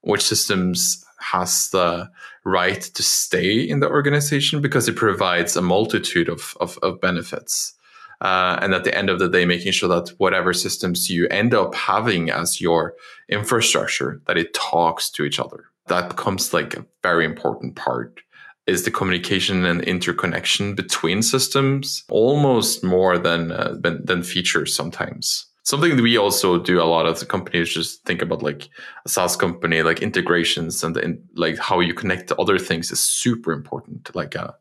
which 0.00 0.22
systems 0.22 1.04
has 1.32 1.70
the 1.70 2.10
right 2.44 2.82
to 2.82 3.02
stay 3.02 3.60
in 3.60 3.80
the 3.80 3.88
organization 3.88 4.60
because 4.60 4.88
it 4.88 4.96
provides 4.96 5.56
a 5.56 5.62
multitude 5.62 6.28
of, 6.28 6.56
of, 6.60 6.78
of 6.82 7.00
benefits. 7.00 7.74
Uh, 8.20 8.58
and 8.62 8.74
at 8.74 8.84
the 8.84 8.96
end 8.96 9.10
of 9.10 9.18
the 9.18 9.28
day, 9.28 9.44
making 9.44 9.72
sure 9.72 9.88
that 9.88 10.14
whatever 10.18 10.52
systems 10.52 11.10
you 11.10 11.26
end 11.28 11.52
up 11.52 11.74
having 11.74 12.30
as 12.30 12.60
your 12.60 12.94
infrastructure, 13.28 14.20
that 14.26 14.38
it 14.38 14.54
talks 14.54 15.10
to 15.10 15.24
each 15.24 15.40
other. 15.40 15.64
That 15.86 16.08
becomes 16.08 16.54
like 16.54 16.74
a 16.74 16.86
very 17.02 17.24
important 17.24 17.76
part. 17.76 18.20
Is 18.66 18.84
the 18.84 18.90
communication 18.90 19.66
and 19.66 19.82
interconnection 19.82 20.74
between 20.74 21.20
systems 21.20 22.04
almost 22.08 22.82
more 22.82 23.18
than 23.18 23.52
uh, 23.52 23.76
than, 23.78 24.02
than 24.06 24.22
features 24.22 24.74
sometimes 24.74 25.46
something 25.64 25.96
that 25.96 26.02
we 26.02 26.16
also 26.16 26.58
do 26.58 26.80
a 26.80 26.84
lot 26.84 27.12
the 27.18 27.26
companies 27.26 27.74
just 27.74 28.04
think 28.04 28.22
about 28.22 28.42
like 28.42 28.68
a 29.04 29.08
SaaS 29.08 29.34
company, 29.36 29.82
like 29.82 30.00
integrations 30.00 30.84
and 30.84 31.18
like 31.34 31.58
how 31.58 31.80
you 31.80 31.94
connect 31.94 32.28
to 32.28 32.36
other 32.36 32.58
things 32.58 32.90
is 32.92 33.00
super 33.00 33.52
important, 33.52 34.14
like 34.14 34.34
a 34.34 34.54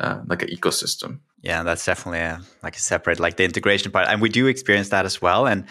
uh, 0.00 0.20
like 0.26 0.42
an 0.42 0.48
ecosystem. 0.48 1.18
Yeah, 1.42 1.62
that's 1.62 1.84
definitely 1.84 2.20
a, 2.20 2.40
like 2.62 2.76
a 2.76 2.80
separate 2.80 3.20
like 3.20 3.36
the 3.36 3.44
integration 3.44 3.90
part, 3.90 4.08
and 4.08 4.20
we 4.20 4.28
do 4.28 4.46
experience 4.46 4.90
that 4.90 5.04
as 5.04 5.20
well. 5.20 5.46
And 5.46 5.64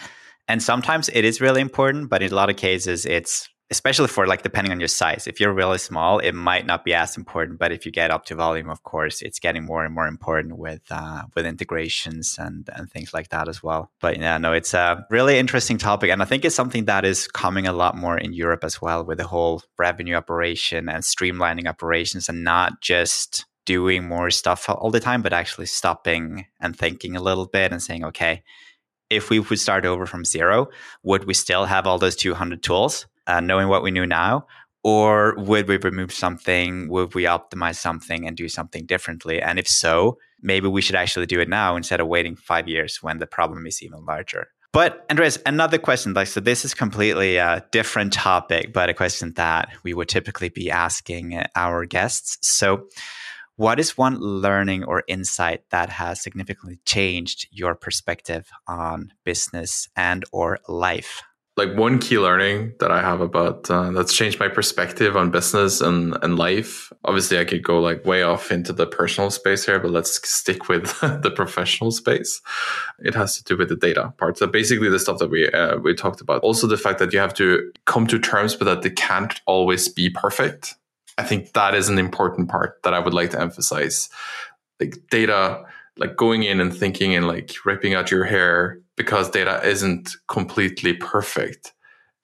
and 0.48 0.62
sometimes 0.62 1.08
it 1.08 1.24
is 1.24 1.40
really 1.40 1.60
important, 1.60 2.10
but 2.10 2.22
in 2.22 2.32
a 2.32 2.34
lot 2.34 2.50
of 2.50 2.56
cases, 2.56 3.06
it's 3.06 3.48
especially 3.70 4.08
for 4.08 4.26
like 4.26 4.42
depending 4.42 4.72
on 4.72 4.80
your 4.80 4.88
size. 4.88 5.26
If 5.26 5.40
you're 5.40 5.52
really 5.52 5.78
small 5.78 6.18
it 6.18 6.32
might 6.32 6.66
not 6.66 6.84
be 6.84 6.94
as 6.94 7.16
important 7.16 7.58
but 7.58 7.72
if 7.72 7.86
you 7.86 7.92
get 7.92 8.10
up 8.10 8.24
to 8.26 8.34
volume 8.34 8.68
of 8.70 8.82
course 8.82 9.22
it's 9.22 9.38
getting 9.38 9.64
more 9.64 9.84
and 9.84 9.94
more 9.94 10.06
important 10.06 10.58
with 10.58 10.82
uh, 10.90 11.22
with 11.34 11.46
integrations 11.46 12.36
and 12.38 12.68
and 12.74 12.90
things 12.90 13.14
like 13.14 13.28
that 13.30 13.48
as 13.48 13.62
well. 13.62 13.90
But 14.00 14.18
yeah 14.18 14.38
no 14.38 14.52
it's 14.52 14.74
a 14.74 15.06
really 15.10 15.38
interesting 15.38 15.78
topic 15.78 16.10
and 16.10 16.22
i 16.22 16.24
think 16.24 16.44
it's 16.44 16.54
something 16.54 16.84
that 16.86 17.04
is 17.04 17.26
coming 17.28 17.66
a 17.66 17.72
lot 17.72 17.96
more 17.96 18.18
in 18.18 18.32
europe 18.32 18.64
as 18.64 18.80
well 18.80 19.04
with 19.04 19.18
the 19.18 19.26
whole 19.26 19.62
revenue 19.78 20.14
operation 20.14 20.88
and 20.88 21.02
streamlining 21.02 21.66
operations 21.66 22.28
and 22.28 22.44
not 22.44 22.80
just 22.80 23.46
doing 23.66 24.06
more 24.06 24.30
stuff 24.30 24.68
all 24.68 24.90
the 24.90 25.00
time 25.00 25.22
but 25.22 25.32
actually 25.32 25.66
stopping 25.66 26.46
and 26.60 26.76
thinking 26.76 27.16
a 27.16 27.22
little 27.22 27.46
bit 27.46 27.72
and 27.72 27.82
saying 27.82 28.04
okay 28.04 28.42
if 29.10 29.30
we 29.30 29.38
would 29.38 29.58
start 29.58 29.84
over 29.84 30.06
from 30.06 30.24
zero 30.24 30.68
would 31.02 31.24
we 31.24 31.34
still 31.34 31.64
have 31.64 31.86
all 31.86 31.98
those 31.98 32.16
200 32.16 32.62
tools 32.62 33.06
uh, 33.26 33.40
knowing 33.40 33.68
what 33.68 33.82
we 33.82 33.90
knew 33.90 34.06
now? 34.06 34.46
Or 34.82 35.34
would 35.38 35.66
we 35.66 35.78
remove 35.78 36.12
something? 36.12 36.88
Would 36.88 37.14
we 37.14 37.24
optimize 37.24 37.76
something 37.76 38.26
and 38.26 38.36
do 38.36 38.48
something 38.48 38.84
differently? 38.84 39.40
And 39.40 39.58
if 39.58 39.66
so, 39.66 40.18
maybe 40.42 40.68
we 40.68 40.82
should 40.82 40.94
actually 40.94 41.26
do 41.26 41.40
it 41.40 41.48
now 41.48 41.74
instead 41.74 42.00
of 42.00 42.06
waiting 42.06 42.36
five 42.36 42.68
years 42.68 43.02
when 43.02 43.18
the 43.18 43.26
problem 43.26 43.66
is 43.66 43.82
even 43.82 44.04
larger. 44.04 44.48
But 44.74 45.06
Andreas, 45.08 45.38
another 45.46 45.78
question. 45.78 46.14
Like, 46.14 46.26
so 46.26 46.40
this 46.40 46.64
is 46.64 46.74
completely 46.74 47.36
a 47.36 47.64
different 47.70 48.12
topic, 48.12 48.72
but 48.72 48.88
a 48.90 48.94
question 48.94 49.32
that 49.34 49.68
we 49.84 49.94
would 49.94 50.08
typically 50.08 50.48
be 50.48 50.68
asking 50.68 51.40
our 51.54 51.86
guests. 51.86 52.38
So, 52.42 52.88
what 53.54 53.78
is 53.78 53.96
one 53.96 54.18
learning 54.18 54.82
or 54.82 55.04
insight 55.06 55.62
that 55.70 55.90
has 55.90 56.20
significantly 56.20 56.80
changed 56.84 57.46
your 57.52 57.76
perspective 57.76 58.50
on 58.66 59.12
business 59.24 59.88
and 59.94 60.24
or 60.32 60.58
life? 60.66 61.22
Like 61.56 61.76
one 61.76 62.00
key 62.00 62.18
learning 62.18 62.72
that 62.80 62.90
I 62.90 63.00
have 63.00 63.20
about 63.20 63.70
uh, 63.70 63.92
that's 63.92 64.12
changed 64.12 64.40
my 64.40 64.48
perspective 64.48 65.16
on 65.16 65.30
business 65.30 65.80
and, 65.80 66.16
and 66.22 66.36
life. 66.36 66.92
Obviously, 67.04 67.38
I 67.38 67.44
could 67.44 67.62
go 67.62 67.80
like 67.80 68.04
way 68.04 68.22
off 68.22 68.50
into 68.50 68.72
the 68.72 68.86
personal 68.86 69.30
space 69.30 69.64
here, 69.64 69.78
but 69.78 69.92
let's 69.92 70.28
stick 70.28 70.68
with 70.68 70.98
the 71.00 71.30
professional 71.30 71.92
space. 71.92 72.42
It 72.98 73.14
has 73.14 73.36
to 73.36 73.44
do 73.44 73.56
with 73.56 73.68
the 73.68 73.76
data 73.76 74.12
part. 74.18 74.36
So 74.38 74.48
basically, 74.48 74.88
the 74.88 74.98
stuff 74.98 75.18
that 75.18 75.30
we 75.30 75.48
uh, 75.48 75.78
we 75.78 75.94
talked 75.94 76.20
about. 76.20 76.42
Also, 76.42 76.66
the 76.66 76.76
fact 76.76 76.98
that 76.98 77.12
you 77.12 77.20
have 77.20 77.34
to 77.34 77.70
come 77.84 78.08
to 78.08 78.18
terms 78.18 78.58
with 78.58 78.66
that 78.66 78.82
they 78.82 78.90
can't 78.90 79.40
always 79.46 79.88
be 79.88 80.10
perfect. 80.10 80.74
I 81.18 81.22
think 81.22 81.52
that 81.52 81.76
is 81.76 81.88
an 81.88 81.98
important 81.98 82.48
part 82.48 82.82
that 82.82 82.94
I 82.94 82.98
would 82.98 83.14
like 83.14 83.30
to 83.30 83.40
emphasize. 83.40 84.08
Like 84.80 84.96
data, 85.08 85.62
like 85.96 86.16
going 86.16 86.42
in 86.42 86.60
and 86.60 86.76
thinking 86.76 87.14
and 87.14 87.28
like 87.28 87.54
ripping 87.64 87.94
out 87.94 88.10
your 88.10 88.24
hair 88.24 88.80
because 88.96 89.30
data 89.30 89.60
isn't 89.64 90.10
completely 90.28 90.94
perfect. 90.94 91.72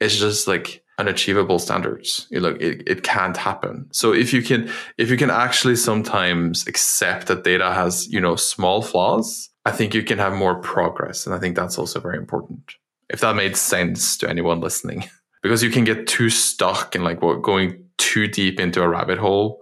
It's 0.00 0.16
just 0.16 0.46
like 0.46 0.82
unachievable 0.98 1.58
standards. 1.58 2.26
You 2.30 2.40
look, 2.40 2.60
it, 2.60 2.82
it 2.86 3.02
can't 3.02 3.36
happen. 3.36 3.88
So 3.92 4.12
if 4.12 4.32
you 4.32 4.42
can, 4.42 4.70
if 4.98 5.10
you 5.10 5.16
can 5.16 5.30
actually 5.30 5.76
sometimes 5.76 6.66
accept 6.66 7.26
that 7.26 7.44
data 7.44 7.72
has, 7.72 8.06
you 8.08 8.20
know, 8.20 8.36
small 8.36 8.82
flaws, 8.82 9.50
I 9.64 9.72
think 9.72 9.94
you 9.94 10.02
can 10.02 10.18
have 10.18 10.32
more 10.34 10.60
progress. 10.60 11.26
And 11.26 11.34
I 11.34 11.38
think 11.38 11.56
that's 11.56 11.78
also 11.78 12.00
very 12.00 12.18
important. 12.18 12.74
If 13.08 13.20
that 13.20 13.34
made 13.34 13.56
sense 13.56 14.16
to 14.18 14.28
anyone 14.28 14.60
listening, 14.60 15.08
because 15.42 15.62
you 15.62 15.70
can 15.70 15.84
get 15.84 16.06
too 16.06 16.30
stuck 16.30 16.94
in 16.94 17.02
like 17.02 17.22
what 17.22 17.42
going 17.42 17.84
too 17.98 18.26
deep 18.26 18.60
into 18.60 18.82
a 18.82 18.88
rabbit 18.88 19.18
hole 19.18 19.60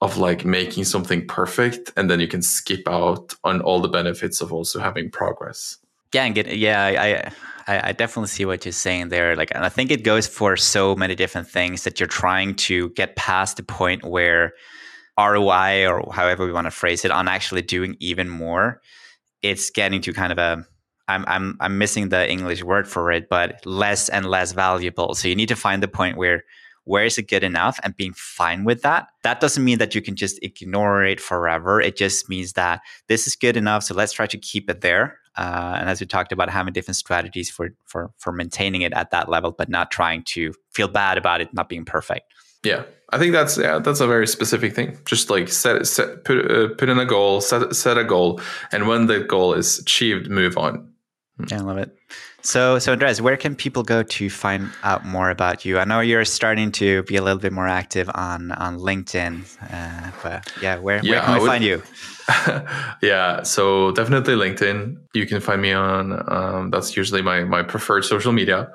of 0.00 0.18
like 0.18 0.44
making 0.44 0.84
something 0.84 1.26
perfect 1.28 1.92
and 1.96 2.10
then 2.10 2.18
you 2.18 2.26
can 2.26 2.42
skip 2.42 2.88
out 2.88 3.34
on 3.44 3.60
all 3.60 3.80
the 3.80 3.88
benefits 3.88 4.40
of 4.40 4.52
also 4.52 4.80
having 4.80 5.08
progress 5.10 5.78
yeah, 6.12 6.24
and 6.24 6.34
get 6.34 6.54
yeah, 6.56 7.32
I, 7.66 7.72
I 7.72 7.88
I 7.88 7.92
definitely 7.92 8.28
see 8.28 8.44
what 8.44 8.64
you're 8.64 8.72
saying 8.72 9.08
there. 9.08 9.36
Like, 9.36 9.50
and 9.54 9.64
I 9.64 9.68
think 9.68 9.90
it 9.90 10.04
goes 10.04 10.26
for 10.26 10.56
so 10.56 10.94
many 10.94 11.14
different 11.14 11.48
things 11.48 11.84
that 11.84 12.00
you're 12.00 12.08
trying 12.08 12.54
to 12.56 12.90
get 12.90 13.16
past 13.16 13.56
the 13.56 13.62
point 13.62 14.04
where 14.04 14.52
ROI 15.18 15.86
or 15.86 16.12
however 16.12 16.46
we 16.46 16.52
want 16.52 16.66
to 16.66 16.70
phrase 16.70 17.04
it 17.04 17.10
on 17.10 17.28
actually 17.28 17.62
doing 17.62 17.96
even 18.00 18.28
more. 18.28 18.80
It's 19.42 19.70
getting 19.70 20.00
to 20.02 20.12
kind 20.12 20.32
of 20.32 20.38
a 20.38 20.66
I'm 21.08 21.24
I'm 21.26 21.56
I'm 21.60 21.78
missing 21.78 22.08
the 22.08 22.30
English 22.30 22.62
word 22.62 22.88
for 22.88 23.10
it, 23.10 23.28
but 23.28 23.64
less 23.66 24.08
and 24.08 24.26
less 24.26 24.52
valuable. 24.52 25.14
So 25.14 25.28
you 25.28 25.36
need 25.36 25.48
to 25.48 25.56
find 25.56 25.82
the 25.82 25.88
point 25.88 26.16
where 26.16 26.44
where 26.84 27.04
is 27.04 27.18
it 27.18 27.28
good 27.28 27.44
enough 27.44 27.78
and 27.82 27.96
being 27.96 28.12
fine 28.14 28.64
with 28.64 28.82
that. 28.82 29.08
That 29.22 29.40
doesn't 29.40 29.64
mean 29.64 29.78
that 29.78 29.94
you 29.94 30.02
can 30.02 30.16
just 30.16 30.38
ignore 30.42 31.04
it 31.04 31.20
forever. 31.20 31.80
It 31.80 31.96
just 31.96 32.28
means 32.28 32.54
that 32.54 32.80
this 33.08 33.26
is 33.26 33.36
good 33.36 33.56
enough. 33.56 33.84
So 33.84 33.94
let's 33.94 34.12
try 34.12 34.26
to 34.26 34.38
keep 34.38 34.68
it 34.68 34.80
there. 34.80 35.18
Uh, 35.36 35.76
and 35.78 35.88
as 35.88 36.00
we 36.00 36.06
talked 36.06 36.32
about, 36.32 36.50
having 36.50 36.72
different 36.72 36.96
strategies 36.96 37.50
for 37.50 37.70
for 37.86 38.10
for 38.18 38.32
maintaining 38.32 38.82
it 38.82 38.92
at 38.92 39.10
that 39.12 39.28
level, 39.28 39.50
but 39.50 39.68
not 39.68 39.90
trying 39.90 40.22
to 40.24 40.52
feel 40.72 40.88
bad 40.88 41.16
about 41.16 41.40
it 41.40 41.54
not 41.54 41.68
being 41.68 41.84
perfect. 41.86 42.32
Yeah, 42.62 42.84
I 43.10 43.18
think 43.18 43.32
that's 43.32 43.56
yeah, 43.56 43.78
that's 43.78 44.00
a 44.00 44.06
very 44.06 44.26
specific 44.26 44.74
thing. 44.74 44.98
Just 45.06 45.30
like 45.30 45.48
set 45.48 45.86
set 45.86 46.24
put 46.24 46.50
uh, 46.50 46.68
put 46.76 46.88
in 46.90 46.98
a 46.98 47.06
goal, 47.06 47.40
set 47.40 47.74
set 47.74 47.96
a 47.96 48.04
goal, 48.04 48.40
and 48.72 48.86
when 48.86 49.06
the 49.06 49.20
goal 49.20 49.54
is 49.54 49.78
achieved, 49.78 50.28
move 50.30 50.58
on. 50.58 50.91
Yeah, 51.48 51.58
I 51.58 51.60
love 51.60 51.78
it. 51.78 51.96
So, 52.42 52.78
so 52.78 52.92
Andres, 52.92 53.22
where 53.22 53.36
can 53.36 53.54
people 53.54 53.82
go 53.82 54.02
to 54.02 54.30
find 54.30 54.68
out 54.82 55.04
more 55.04 55.30
about 55.30 55.64
you? 55.64 55.78
I 55.78 55.84
know 55.84 56.00
you're 56.00 56.24
starting 56.24 56.70
to 56.72 57.02
be 57.04 57.16
a 57.16 57.22
little 57.22 57.38
bit 57.38 57.52
more 57.52 57.68
active 57.68 58.10
on 58.14 58.52
on 58.52 58.78
LinkedIn, 58.78 59.44
uh, 59.72 60.10
but 60.22 60.52
yeah, 60.60 60.78
where, 60.78 61.00
yeah, 61.02 61.12
where 61.12 61.20
can 61.20 61.34
we 61.34 61.40
would, 61.40 61.48
find 61.48 61.64
you? 61.64 61.82
yeah, 63.02 63.42
so 63.42 63.92
definitely 63.92 64.34
LinkedIn. 64.34 64.96
You 65.14 65.26
can 65.26 65.40
find 65.40 65.62
me 65.62 65.72
on. 65.72 66.22
Um, 66.30 66.70
that's 66.70 66.96
usually 66.96 67.22
my 67.22 67.44
my 67.44 67.62
preferred 67.62 68.04
social 68.04 68.32
media. 68.32 68.70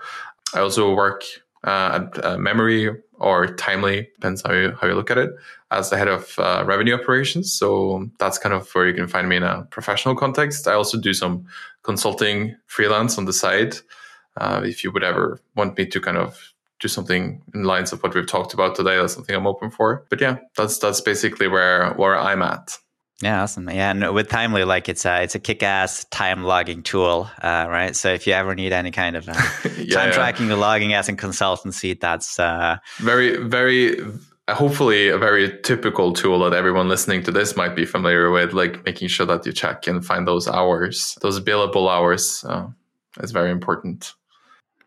I 0.53 0.59
also 0.59 0.93
work 0.93 1.23
uh, 1.63 1.99
at 2.01 2.25
uh, 2.25 2.37
Memory 2.37 2.89
or 3.19 3.47
Timely, 3.47 4.09
depends 4.15 4.41
how 4.43 4.53
you 4.53 4.75
how 4.79 4.87
you 4.87 4.95
look 4.95 5.11
at 5.11 5.17
it, 5.17 5.31
as 5.71 5.89
the 5.89 5.97
head 5.97 6.07
of 6.07 6.37
uh, 6.37 6.63
revenue 6.65 6.95
operations. 6.95 7.51
So 7.51 8.09
that's 8.19 8.37
kind 8.37 8.53
of 8.53 8.69
where 8.73 8.87
you 8.87 8.93
can 8.93 9.07
find 9.07 9.27
me 9.27 9.37
in 9.37 9.43
a 9.43 9.63
professional 9.69 10.15
context. 10.15 10.67
I 10.67 10.73
also 10.73 10.99
do 10.99 11.13
some 11.13 11.45
consulting 11.83 12.55
freelance 12.67 13.17
on 13.17 13.25
the 13.25 13.33
side. 13.33 13.77
Uh, 14.37 14.61
if 14.63 14.83
you 14.83 14.91
would 14.91 15.03
ever 15.03 15.39
want 15.55 15.77
me 15.77 15.85
to 15.85 15.99
kind 15.99 16.17
of 16.17 16.53
do 16.79 16.87
something 16.87 17.41
in 17.53 17.63
lines 17.63 17.91
of 17.91 18.03
what 18.03 18.13
we've 18.13 18.27
talked 18.27 18.53
about 18.53 18.75
today, 18.75 18.97
that's 18.97 19.13
something 19.13 19.35
I'm 19.35 19.47
open 19.47 19.71
for. 19.71 20.05
But 20.09 20.21
yeah, 20.21 20.37
that's 20.55 20.77
that's 20.77 21.01
basically 21.01 21.47
where 21.47 21.93
where 21.93 22.17
I'm 22.17 22.41
at. 22.41 22.77
Yeah, 23.21 23.41
awesome. 23.41 23.67
Yeah, 23.69 23.91
and 23.91 24.13
with 24.13 24.29
Timely, 24.29 24.63
like 24.63 24.87
it's 24.89 25.05
a 25.05 25.23
it's 25.23 25.33
a 25.33 25.39
kick-ass 25.39 26.05
time 26.05 26.43
logging 26.43 26.83
tool, 26.83 27.27
uh, 27.41 27.65
right? 27.67 27.95
So 27.95 28.13
if 28.13 28.27
you 28.27 28.33
ever 28.33 28.53
need 28.53 28.71
any 28.73 28.91
kind 28.91 29.15
of 29.15 29.27
uh, 29.27 29.33
yeah, 29.77 29.95
time 29.95 30.09
yeah. 30.09 30.11
tracking 30.11 30.51
or 30.51 30.55
logging 30.55 30.93
as 30.93 31.09
a 31.09 31.13
consultancy, 31.13 31.99
that's 31.99 32.39
uh, 32.39 32.77
very 32.97 33.37
very 33.37 33.99
hopefully 34.49 35.09
a 35.09 35.17
very 35.17 35.59
typical 35.63 36.13
tool 36.13 36.39
that 36.39 36.53
everyone 36.53 36.87
listening 36.87 37.23
to 37.23 37.31
this 37.31 37.57
might 37.57 37.75
be 37.75 37.85
familiar 37.85 38.29
with, 38.29 38.53
like 38.53 38.85
making 38.85 39.07
sure 39.07 39.25
that 39.25 39.45
you 39.45 39.51
check 39.51 39.87
and 39.87 40.05
find 40.05 40.27
those 40.27 40.47
hours, 40.47 41.17
those 41.21 41.39
billable 41.39 41.91
hours. 41.91 42.45
Uh, 42.47 42.67
is 43.23 43.31
very 43.31 43.51
important. 43.51 44.13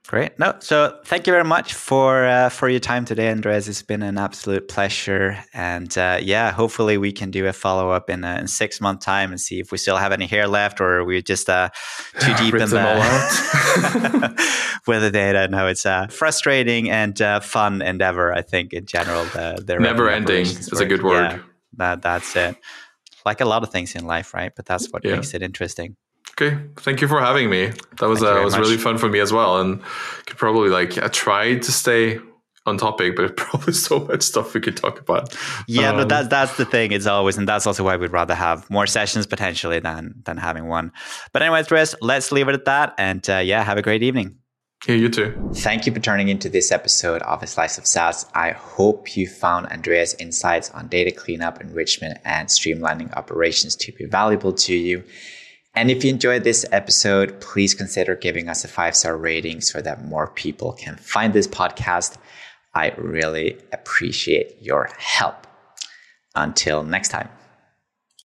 Great. 0.08 0.36
No, 0.40 0.54
so 0.58 0.98
thank 1.04 1.26
you 1.26 1.32
very 1.32 1.44
much 1.44 1.74
for 1.74 2.24
uh, 2.24 2.48
for 2.48 2.68
your 2.68 2.80
time 2.80 3.04
today, 3.04 3.30
Andreas. 3.30 3.68
It's 3.68 3.82
been 3.82 4.02
an 4.02 4.18
absolute 4.18 4.66
pleasure, 4.66 5.38
and 5.54 5.96
uh, 5.96 6.18
yeah, 6.20 6.50
hopefully 6.50 6.98
we 6.98 7.12
can 7.12 7.30
do 7.30 7.46
a 7.46 7.52
follow 7.52 7.90
up 7.90 8.10
in, 8.10 8.24
in 8.24 8.48
six 8.48 8.80
month 8.80 9.00
time 9.00 9.30
and 9.30 9.40
see 9.40 9.60
if 9.60 9.70
we 9.70 9.78
still 9.78 9.98
have 9.98 10.10
any 10.10 10.26
hair 10.26 10.48
left, 10.48 10.80
or 10.80 11.04
we're 11.04 11.20
just 11.20 11.48
uh, 11.48 11.68
too 12.18 12.34
deep 12.34 12.54
in 12.54 12.68
the 12.70 12.76
world 12.76 14.38
with 14.88 15.02
the 15.02 15.10
data. 15.12 15.46
No, 15.48 15.68
it's 15.68 15.84
a 15.84 16.08
frustrating 16.10 16.90
and 16.90 17.20
uh, 17.22 17.38
fun 17.38 17.80
endeavor. 17.80 18.32
I 18.32 18.42
think 18.42 18.72
in 18.72 18.86
general, 18.86 19.24
the, 19.26 19.62
the 19.64 19.78
never 19.78 20.10
ending 20.10 20.42
is 20.46 20.80
a 20.80 20.86
good 20.86 21.04
word. 21.04 21.30
Yeah, 21.30 21.38
that 21.74 22.02
that's 22.02 22.34
it. 22.34 22.56
Like 23.24 23.40
a 23.40 23.44
lot 23.44 23.62
of 23.62 23.70
things 23.70 23.94
in 23.94 24.06
life, 24.06 24.34
right? 24.34 24.50
But 24.56 24.66
that's 24.66 24.90
what 24.90 25.04
yeah. 25.04 25.14
makes 25.14 25.34
it 25.34 25.42
interesting. 25.42 25.96
Okay, 26.40 26.59
thank 26.76 27.00
you 27.00 27.09
for 27.09 27.20
having 27.20 27.50
me. 27.50 27.72
That 27.98 28.09
was 28.09 28.22
uh, 28.22 28.40
was 28.42 28.55
much. 28.55 28.61
really 28.61 28.79
fun 28.79 28.96
for 28.96 29.09
me 29.09 29.20
as 29.20 29.33
well, 29.33 29.61
and 29.61 29.83
could 30.26 30.38
probably 30.38 30.70
like 30.70 30.96
I 30.96 31.09
tried 31.09 31.62
to 31.62 31.72
stay 31.72 32.18
on 32.66 32.79
topic, 32.79 33.16
but 33.16 33.37
probably 33.37 33.74
so 33.74 34.00
much 34.00 34.22
stuff 34.22 34.55
we 34.55 34.61
could 34.61 34.76
talk 34.76 35.00
about. 35.00 35.37
Yeah, 35.68 35.90
um, 35.90 35.96
but 35.96 36.09
that's 36.09 36.29
that's 36.29 36.57
the 36.57 36.64
thing. 36.64 36.92
It's 36.92 37.07
always, 37.07 37.37
and 37.37 37.46
that's 37.46 37.66
also 37.66 37.85
why 37.85 37.96
we'd 37.96 38.12
rather 38.12 38.35
have 38.35 38.68
more 38.70 38.87
sessions 38.87 39.26
potentially 39.26 39.81
than 39.81 40.14
than 40.24 40.38
having 40.38 40.68
one. 40.68 40.92
But 41.33 41.42
anyway, 41.42 41.62
Chris, 41.64 41.94
let's 42.00 42.33
leave 42.33 42.48
it 42.48 42.55
at 42.55 42.64
that, 42.64 42.94
and 42.96 43.29
uh, 43.29 43.38
yeah, 43.38 43.62
have 43.62 43.76
a 43.76 43.83
great 43.83 44.03
evening. 44.03 44.37
Yeah, 44.88 44.94
you 44.94 45.11
too. 45.11 45.50
Thank 45.57 45.85
you 45.85 45.92
for 45.92 46.00
turning 46.00 46.29
into 46.29 46.48
this 46.48 46.72
episode 46.72 47.20
of 47.22 47.42
A 47.42 47.46
Slice 47.46 47.76
of 47.76 47.85
SaaS. 47.85 48.24
I 48.35 48.53
hope 48.53 49.14
you 49.14 49.26
found 49.26 49.66
Andreas' 49.66 50.14
insights 50.14 50.70
on 50.70 50.88
data 50.88 51.11
cleanup, 51.11 51.61
enrichment, 51.61 52.18
and 52.24 52.48
streamlining 52.48 53.14
operations 53.14 53.76
to 53.76 53.92
be 53.92 54.07
valuable 54.07 54.55
to 54.55 54.74
you. 54.74 55.05
And 55.74 55.90
if 55.90 56.04
you 56.04 56.11
enjoyed 56.11 56.44
this 56.44 56.66
episode, 56.72 57.40
please 57.40 57.74
consider 57.74 58.16
giving 58.16 58.48
us 58.48 58.64
a 58.64 58.68
five 58.68 58.96
star 58.96 59.16
rating 59.16 59.61
so 59.61 59.80
that 59.80 60.04
more 60.04 60.26
people 60.28 60.72
can 60.72 60.96
find 60.96 61.33
this 61.33 61.46
podcast. 61.46 62.16
I 62.74 62.92
really 62.96 63.59
appreciate 63.72 64.56
your 64.61 64.90
help. 64.98 65.46
Until 66.35 66.85
next 66.85 67.09
time. 67.09 67.28